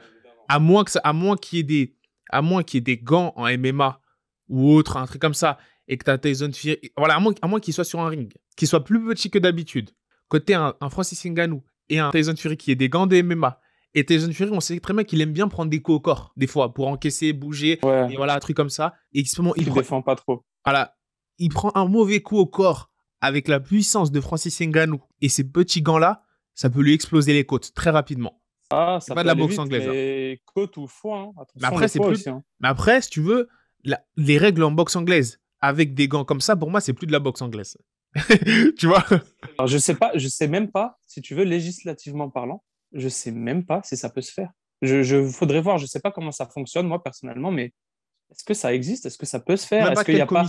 à 0.48 0.58
moins 0.58 0.84
que 0.84 0.90
à 1.02 1.12
moins 1.12 1.36
qu'il 1.36 1.58
y 1.58 1.60
ait 1.60 1.64
des, 1.64 1.96
à 2.28 2.42
moins 2.42 2.62
qu'il 2.62 2.78
y 2.78 2.80
ait 2.80 2.96
des 2.96 2.98
gants 2.98 3.32
en 3.36 3.46
MMA 3.56 4.00
ou 4.48 4.72
autre, 4.72 4.96
un 4.96 5.06
truc 5.06 5.20
comme 5.20 5.34
ça, 5.34 5.58
et 5.88 5.96
que 5.96 6.04
tu 6.04 6.10
as 6.10 6.18
Tyson 6.18 6.50
Fury, 6.52 6.78
voilà, 6.96 7.16
à 7.16 7.20
moins, 7.20 7.34
à 7.40 7.48
moins 7.48 7.60
qu'il 7.60 7.72
soit 7.72 7.84
sur 7.84 8.00
un 8.00 8.08
ring, 8.08 8.32
qu'il 8.56 8.68
soit 8.68 8.84
plus 8.84 9.04
petit 9.04 9.30
que 9.30 9.38
d'habitude, 9.38 9.90
côté 10.28 10.54
un, 10.54 10.74
un 10.80 10.90
Francis 10.90 11.24
Ngannou 11.24 11.62
et 11.88 11.98
un 11.98 12.10
Tyson 12.10 12.34
Fury 12.36 12.56
qui 12.56 12.70
ait 12.70 12.76
des 12.76 12.88
gants 12.88 13.06
de 13.06 13.20
MMA, 13.22 13.60
et 13.94 14.04
Tyson 14.04 14.32
Fury, 14.32 14.50
on 14.52 14.60
sait 14.60 14.78
très 14.78 14.94
bien 14.94 15.02
qu'il 15.02 15.20
aime 15.20 15.32
bien 15.32 15.48
prendre 15.48 15.70
des 15.70 15.80
coups 15.80 15.96
au 15.96 16.00
corps, 16.00 16.32
des 16.36 16.46
fois, 16.46 16.72
pour 16.72 16.86
encaisser, 16.86 17.32
bouger, 17.32 17.72
et 17.82 18.16
voilà, 18.16 18.34
un 18.34 18.38
truc 18.38 18.56
comme 18.56 18.70
ça. 18.70 18.94
Et 19.12 19.20
il, 19.20 19.52
il 19.56 19.72
défend 19.72 20.02
pas 20.02 20.14
trop. 20.14 20.44
Voilà, 20.64 20.96
il 21.40 21.48
prend 21.48 21.72
un 21.74 21.86
mauvais 21.86 22.20
coup 22.20 22.36
au 22.36 22.46
corps 22.46 22.90
avec 23.20 23.48
la 23.48 23.58
puissance 23.58 24.12
de 24.12 24.20
Francis 24.20 24.60
Ngannou 24.60 25.00
et 25.20 25.28
ces 25.28 25.44
petits 25.44 25.82
gants-là, 25.82 26.22
ça 26.54 26.70
peut 26.70 26.82
lui 26.82 26.94
exploser 26.94 27.32
les 27.32 27.44
côtes 27.44 27.74
très 27.74 27.90
rapidement. 27.90 28.40
Ah, 28.70 28.98
ça 29.00 29.14
pas 29.14 29.22
de 29.22 29.26
la 29.26 29.34
boxe 29.34 29.58
anglaise. 29.58 29.86
Mais 29.88 30.34
hein. 30.38 30.42
côtes 30.54 30.76
ou 30.76 30.86
foie, 30.86 31.32
hein. 31.36 31.44
mais 31.56 31.66
après, 31.66 31.88
c'est 31.88 31.98
plus. 31.98 32.26
Hein. 32.28 32.42
Mais 32.60 32.68
après, 32.68 33.02
si 33.02 33.10
tu 33.10 33.20
veux, 33.20 33.48
les 34.16 34.38
règles 34.38 34.62
en 34.62 34.70
boxe 34.70 34.94
anglaise 34.94 35.40
avec 35.60 35.94
des 35.94 36.06
gants 36.06 36.24
comme 36.24 36.40
ça, 36.40 36.54
pour 36.54 36.70
moi, 36.70 36.80
c'est 36.80 36.92
plus 36.92 37.06
de 37.06 37.12
la 37.12 37.18
boxe 37.18 37.42
anglaise. 37.42 37.76
tu 38.78 38.86
vois? 38.86 39.04
Alors, 39.58 39.66
je 39.66 39.78
sais 39.78 39.94
pas, 39.94 40.12
je 40.14 40.28
sais 40.28 40.46
même 40.46 40.70
pas, 40.70 40.98
si 41.06 41.20
tu 41.20 41.34
veux, 41.34 41.44
législativement 41.44 42.30
parlant, 42.30 42.62
je 42.92 43.08
sais 43.08 43.32
même 43.32 43.64
pas 43.64 43.80
si 43.84 43.96
ça 43.96 44.08
peut 44.08 44.22
se 44.22 44.32
faire. 44.32 44.50
Je, 44.82 45.02
je 45.02 45.26
faudrait 45.26 45.60
voir, 45.60 45.78
je 45.78 45.86
sais 45.86 46.00
pas 46.00 46.10
comment 46.10 46.32
ça 46.32 46.46
fonctionne, 46.46 46.86
moi, 46.86 47.02
personnellement, 47.02 47.50
mais 47.50 47.72
est-ce 48.30 48.44
que 48.44 48.54
ça 48.54 48.72
existe? 48.72 49.06
Est-ce 49.06 49.18
que 49.18 49.26
ça 49.26 49.40
peut 49.40 49.56
se 49.56 49.66
faire? 49.66 49.86
Est-ce 49.92 50.04
pas... 50.26 50.42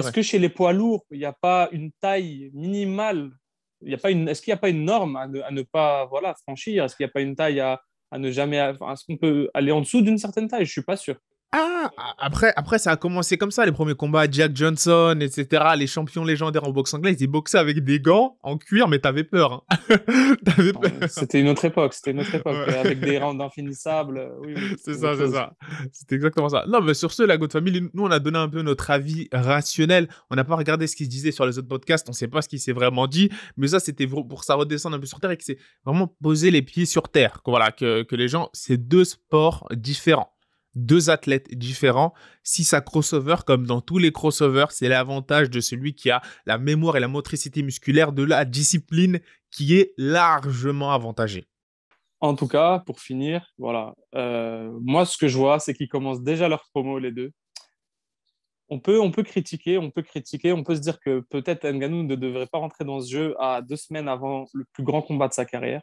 Est-ce 0.00 0.12
que 0.12 0.22
chez 0.22 0.38
les 0.38 0.48
poids 0.48 0.72
lourds, 0.72 1.04
il 1.10 1.18
n'y 1.18 1.24
a 1.24 1.32
pas 1.32 1.68
une 1.72 1.90
taille 2.00 2.50
minimale? 2.54 3.30
Il 3.82 3.90
y 3.90 3.94
a 3.94 3.98
pas 3.98 4.10
une... 4.10 4.28
Est-ce 4.28 4.42
qu'il 4.42 4.52
n'y 4.52 4.56
a 4.56 4.60
pas 4.60 4.68
une 4.68 4.84
norme 4.84 5.16
à 5.16 5.26
ne, 5.26 5.62
pas 5.62 6.06
voilà, 6.06 6.34
franchir? 6.42 6.84
Est-ce 6.84 6.96
qu'il 6.96 7.04
n'y 7.04 7.10
a 7.10 7.12
pas 7.12 7.20
une 7.20 7.34
taille 7.34 7.60
à, 7.60 7.80
à 8.10 8.18
ne 8.18 8.30
jamais. 8.30 8.56
Est-ce 8.56 9.04
qu'on 9.06 9.16
peut 9.16 9.50
aller 9.54 9.72
en 9.72 9.80
dessous 9.80 10.02
d'une 10.02 10.18
certaine 10.18 10.48
taille? 10.48 10.64
Je 10.64 10.70
ne 10.70 10.72
suis 10.72 10.82
pas 10.82 10.96
sûr. 10.96 11.16
Ah, 11.52 11.90
après, 12.18 12.52
après, 12.56 12.78
ça 12.78 12.90
a 12.90 12.96
commencé 12.96 13.38
comme 13.38 13.50
ça, 13.50 13.64
les 13.64 13.72
premiers 13.72 13.94
combats, 13.94 14.28
Jack 14.30 14.54
Johnson, 14.54 15.16
etc., 15.20 15.64
les 15.76 15.86
champions 15.86 16.24
légendaires 16.24 16.64
en 16.64 16.70
boxe 16.70 16.92
anglaise, 16.92 17.16
ils 17.20 17.28
boxaient 17.28 17.58
avec 17.58 17.84
des 17.84 18.00
gants 18.00 18.36
en 18.42 18.58
cuir, 18.58 18.88
mais 18.88 18.98
t'avais 18.98 19.24
peur. 19.24 19.64
Hein. 19.70 19.76
C'était 21.08 21.40
une 21.40 21.48
autre 21.48 21.64
époque, 21.64 21.94
c'était 21.94 22.10
une 22.10 22.20
autre 22.20 22.34
époque, 22.34 22.56
avec 22.68 23.00
des 23.00 23.18
rounds 23.18 23.42
infinissables. 23.42 24.32
Oui, 24.40 24.54
c'est 24.84 24.94
ça, 24.94 25.16
c'est 25.16 25.30
ça. 25.30 25.52
C'était 25.92 26.16
exactement 26.16 26.48
ça. 26.48 26.64
Non, 26.68 26.80
mais 26.80 26.94
sur 26.94 27.12
ce, 27.12 27.22
la 27.22 27.38
God 27.38 27.52
Family, 27.52 27.88
nous, 27.94 28.04
on 28.04 28.10
a 28.10 28.18
donné 28.18 28.38
un 28.38 28.48
peu 28.48 28.62
notre 28.62 28.90
avis 28.90 29.28
rationnel. 29.32 30.08
On 30.30 30.36
n'a 30.36 30.44
pas 30.44 30.56
regardé 30.56 30.86
ce 30.86 30.96
qui 30.96 31.04
se 31.04 31.10
disait 31.10 31.32
sur 31.32 31.46
les 31.46 31.58
autres 31.58 31.68
podcasts, 31.68 32.08
on 32.08 32.12
ne 32.12 32.16
sait 32.16 32.28
pas 32.28 32.42
ce 32.42 32.48
qui 32.48 32.58
s'est 32.58 32.72
vraiment 32.72 33.06
dit, 33.06 33.30
mais 33.56 33.68
ça, 33.68 33.80
c'était 33.80 34.06
pour 34.06 34.44
ça 34.44 34.54
redescendre 34.54 34.96
un 34.96 35.00
peu 35.00 35.06
sur 35.06 35.20
terre 35.20 35.30
et 35.30 35.36
que 35.36 35.44
c'est 35.44 35.58
vraiment 35.84 36.08
poser 36.22 36.50
les 36.50 36.62
pieds 36.62 36.86
sur 36.86 37.08
terre. 37.08 37.42
Que, 37.44 37.50
voilà, 37.50 37.70
que, 37.70 38.02
que 38.02 38.16
les 38.16 38.28
gens, 38.28 38.50
c'est 38.52 38.76
deux 38.76 39.04
sports 39.04 39.68
différents 39.74 40.35
deux 40.76 41.10
athlètes 41.10 41.52
différents. 41.52 42.14
Si 42.44 42.62
ça 42.62 42.80
crossover, 42.80 43.36
comme 43.44 43.66
dans 43.66 43.80
tous 43.80 43.98
les 43.98 44.12
crossovers, 44.12 44.70
c'est 44.70 44.88
l'avantage 44.88 45.50
de 45.50 45.60
celui 45.60 45.94
qui 45.94 46.10
a 46.10 46.22
la 46.44 46.58
mémoire 46.58 46.96
et 46.96 47.00
la 47.00 47.08
motricité 47.08 47.62
musculaire 47.62 48.12
de 48.12 48.22
la 48.22 48.44
discipline 48.44 49.20
qui 49.50 49.74
est 49.74 49.92
largement 49.96 50.92
avantagée. 50.92 51.48
En 52.20 52.34
tout 52.34 52.48
cas, 52.48 52.80
pour 52.80 53.00
finir, 53.00 53.52
voilà. 53.58 53.94
Euh, 54.14 54.70
moi, 54.80 55.04
ce 55.04 55.18
que 55.18 55.28
je 55.28 55.36
vois, 55.36 55.58
c'est 55.58 55.74
qu'ils 55.74 55.88
commencent 55.88 56.22
déjà 56.22 56.48
leur 56.48 56.64
promo, 56.72 56.98
les 56.98 57.12
deux. 57.12 57.32
On 58.68 58.80
peut, 58.80 59.00
on 59.00 59.10
peut 59.12 59.22
critiquer, 59.22 59.78
on 59.78 59.90
peut 59.90 60.02
critiquer, 60.02 60.52
on 60.52 60.64
peut 60.64 60.74
se 60.74 60.80
dire 60.80 60.98
que 60.98 61.20
peut-être 61.30 61.66
Nganou 61.66 62.02
ne 62.02 62.16
devrait 62.16 62.46
pas 62.46 62.58
rentrer 62.58 62.84
dans 62.84 63.00
ce 63.00 63.10
jeu 63.10 63.36
à 63.38 63.62
deux 63.62 63.76
semaines 63.76 64.08
avant 64.08 64.46
le 64.54 64.64
plus 64.72 64.82
grand 64.82 65.02
combat 65.02 65.28
de 65.28 65.34
sa 65.34 65.44
carrière. 65.44 65.82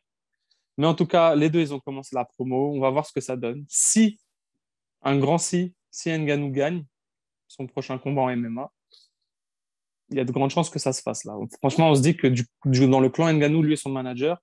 Mais 0.78 0.88
en 0.88 0.96
tout 0.96 1.06
cas, 1.06 1.36
les 1.36 1.50
deux, 1.50 1.62
ils 1.62 1.74
ont 1.74 1.80
commencé 1.80 2.16
la 2.16 2.26
promo. 2.26 2.74
On 2.76 2.80
va 2.80 2.90
voir 2.90 3.06
ce 3.06 3.14
que 3.14 3.22
ça 3.22 3.38
donne. 3.38 3.64
Si 3.70 4.20
un 5.04 5.18
grand 5.18 5.38
si, 5.38 5.74
si 5.92 6.10
Nganou 6.10 6.52
gagne 6.52 6.86
son 7.48 7.68
prochain 7.68 7.98
combat 7.98 8.22
en 8.24 8.36
MMA, 8.36 8.72
il 10.10 10.18
y 10.18 10.20
a 10.20 10.26
de 10.26 10.32
grandes 10.32 10.52
chances 10.52 10.70
que 10.70 10.80
ça 10.80 10.94
se 10.94 11.02
fasse 11.02 11.24
là. 11.26 11.36
Franchement, 11.60 11.90
on 11.90 11.96
se 11.96 12.02
dit 12.02 12.16
que 12.16 12.28
du, 12.28 12.46
dans 12.88 13.00
le 13.00 13.10
clan 13.10 13.32
Nganou, 13.34 13.62
lui 13.62 13.74
et 13.74 13.78
son 13.78 13.90
manager, 13.90 14.42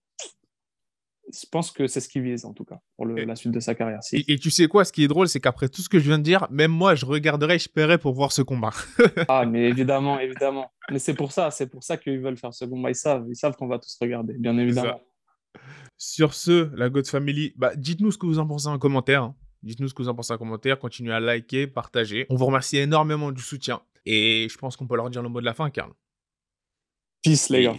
je 1.32 1.46
pense 1.50 1.70
que 1.70 1.86
c'est 1.86 2.00
ce 2.00 2.08
qu'il 2.08 2.22
vise 2.22 2.44
en 2.44 2.52
tout 2.52 2.64
cas 2.64 2.80
pour 2.96 3.06
la 3.06 3.36
suite 3.36 3.52
de 3.52 3.60
sa 3.60 3.74
carrière. 3.74 4.00
Et, 4.12 4.38
tu 4.38 4.50
sais 4.50 4.66
quoi, 4.66 4.84
ce 4.84 4.92
qui 4.92 5.04
est 5.04 5.08
drôle, 5.08 5.28
c'est 5.28 5.40
qu'après 5.40 5.68
tout 5.68 5.80
ce 5.80 5.88
que 5.88 5.98
je 5.98 6.08
viens 6.08 6.18
de 6.18 6.24
dire, 6.24 6.46
même 6.50 6.72
moi, 6.72 6.94
je 6.94 7.06
regarderai, 7.06 7.58
je 7.58 7.68
paierai 7.68 7.98
pour 7.98 8.14
voir 8.14 8.32
ce 8.32 8.42
combat. 8.42 8.72
ah, 9.28 9.46
mais 9.46 9.68
évidemment, 9.68 10.18
évidemment. 10.18 10.72
Mais 10.90 10.98
c'est 10.98 11.14
pour 11.14 11.30
ça, 11.30 11.50
c'est 11.50 11.68
pour 11.68 11.84
ça 11.84 11.96
qu'ils 11.96 12.18
veulent 12.20 12.36
faire 12.36 12.52
ce 12.52 12.64
combat. 12.64 12.90
Ils 12.90 12.96
savent, 12.96 13.26
ils 13.28 13.36
savent 13.36 13.54
qu'on 13.54 13.68
va 13.68 13.78
tous 13.78 13.96
regarder, 14.00 14.34
bien 14.34 14.56
évidemment. 14.58 15.00
Sur 15.96 16.34
ce, 16.34 16.74
la 16.74 16.88
God 16.88 17.06
Family, 17.06 17.52
bah, 17.56 17.72
dites-nous 17.76 18.10
ce 18.10 18.18
que 18.18 18.26
vous 18.26 18.38
en 18.38 18.46
pensez 18.46 18.68
en 18.68 18.78
commentaire. 18.78 19.22
Hein. 19.22 19.36
Dites-nous 19.62 19.88
ce 19.88 19.94
que 19.94 20.02
vous 20.02 20.08
en 20.08 20.14
pensez 20.14 20.32
en 20.32 20.38
commentaire. 20.38 20.78
Continuez 20.78 21.12
à 21.12 21.20
liker, 21.20 21.66
partager. 21.66 22.26
On 22.30 22.36
vous 22.36 22.46
remercie 22.46 22.78
énormément 22.78 23.30
du 23.30 23.42
soutien. 23.42 23.82
Et 24.06 24.48
je 24.50 24.58
pense 24.58 24.76
qu'on 24.76 24.86
peut 24.86 24.96
leur 24.96 25.10
dire 25.10 25.22
le 25.22 25.28
mot 25.28 25.40
de 25.40 25.44
la 25.44 25.54
fin, 25.54 25.70
Karl. 25.70 25.92
Peace, 27.22 27.48
les 27.50 27.64
gars. 27.64 27.76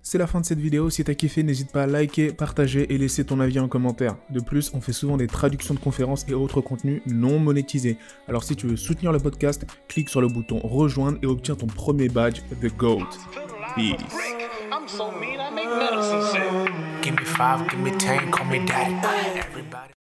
C'est 0.00 0.16
la 0.16 0.26
fin 0.26 0.40
de 0.40 0.46
cette 0.46 0.58
vidéo. 0.58 0.88
Si 0.88 1.04
t'as 1.04 1.12
kiffé, 1.12 1.42
n'hésite 1.42 1.70
pas 1.70 1.82
à 1.82 1.86
liker, 1.86 2.32
partager 2.32 2.90
et 2.94 2.96
laisser 2.96 3.26
ton 3.26 3.40
avis 3.40 3.60
en 3.60 3.68
commentaire. 3.68 4.16
De 4.30 4.40
plus, 4.40 4.72
on 4.72 4.80
fait 4.80 4.94
souvent 4.94 5.18
des 5.18 5.26
traductions 5.26 5.74
de 5.74 5.80
conférences 5.80 6.24
et 6.28 6.32
autres 6.32 6.62
contenus 6.62 7.02
non 7.04 7.38
monétisés. 7.38 7.98
Alors 8.26 8.42
si 8.42 8.56
tu 8.56 8.66
veux 8.68 8.76
soutenir 8.76 9.12
le 9.12 9.18
podcast, 9.18 9.66
clique 9.86 10.08
sur 10.08 10.22
le 10.22 10.28
bouton 10.28 10.60
rejoindre 10.60 11.18
et 11.22 11.26
obtiens 11.26 11.56
ton 11.56 11.66
premier 11.66 12.08
badge, 12.08 12.40
The 12.62 12.74
Goat. 12.74 13.06
Peace. 13.74 13.96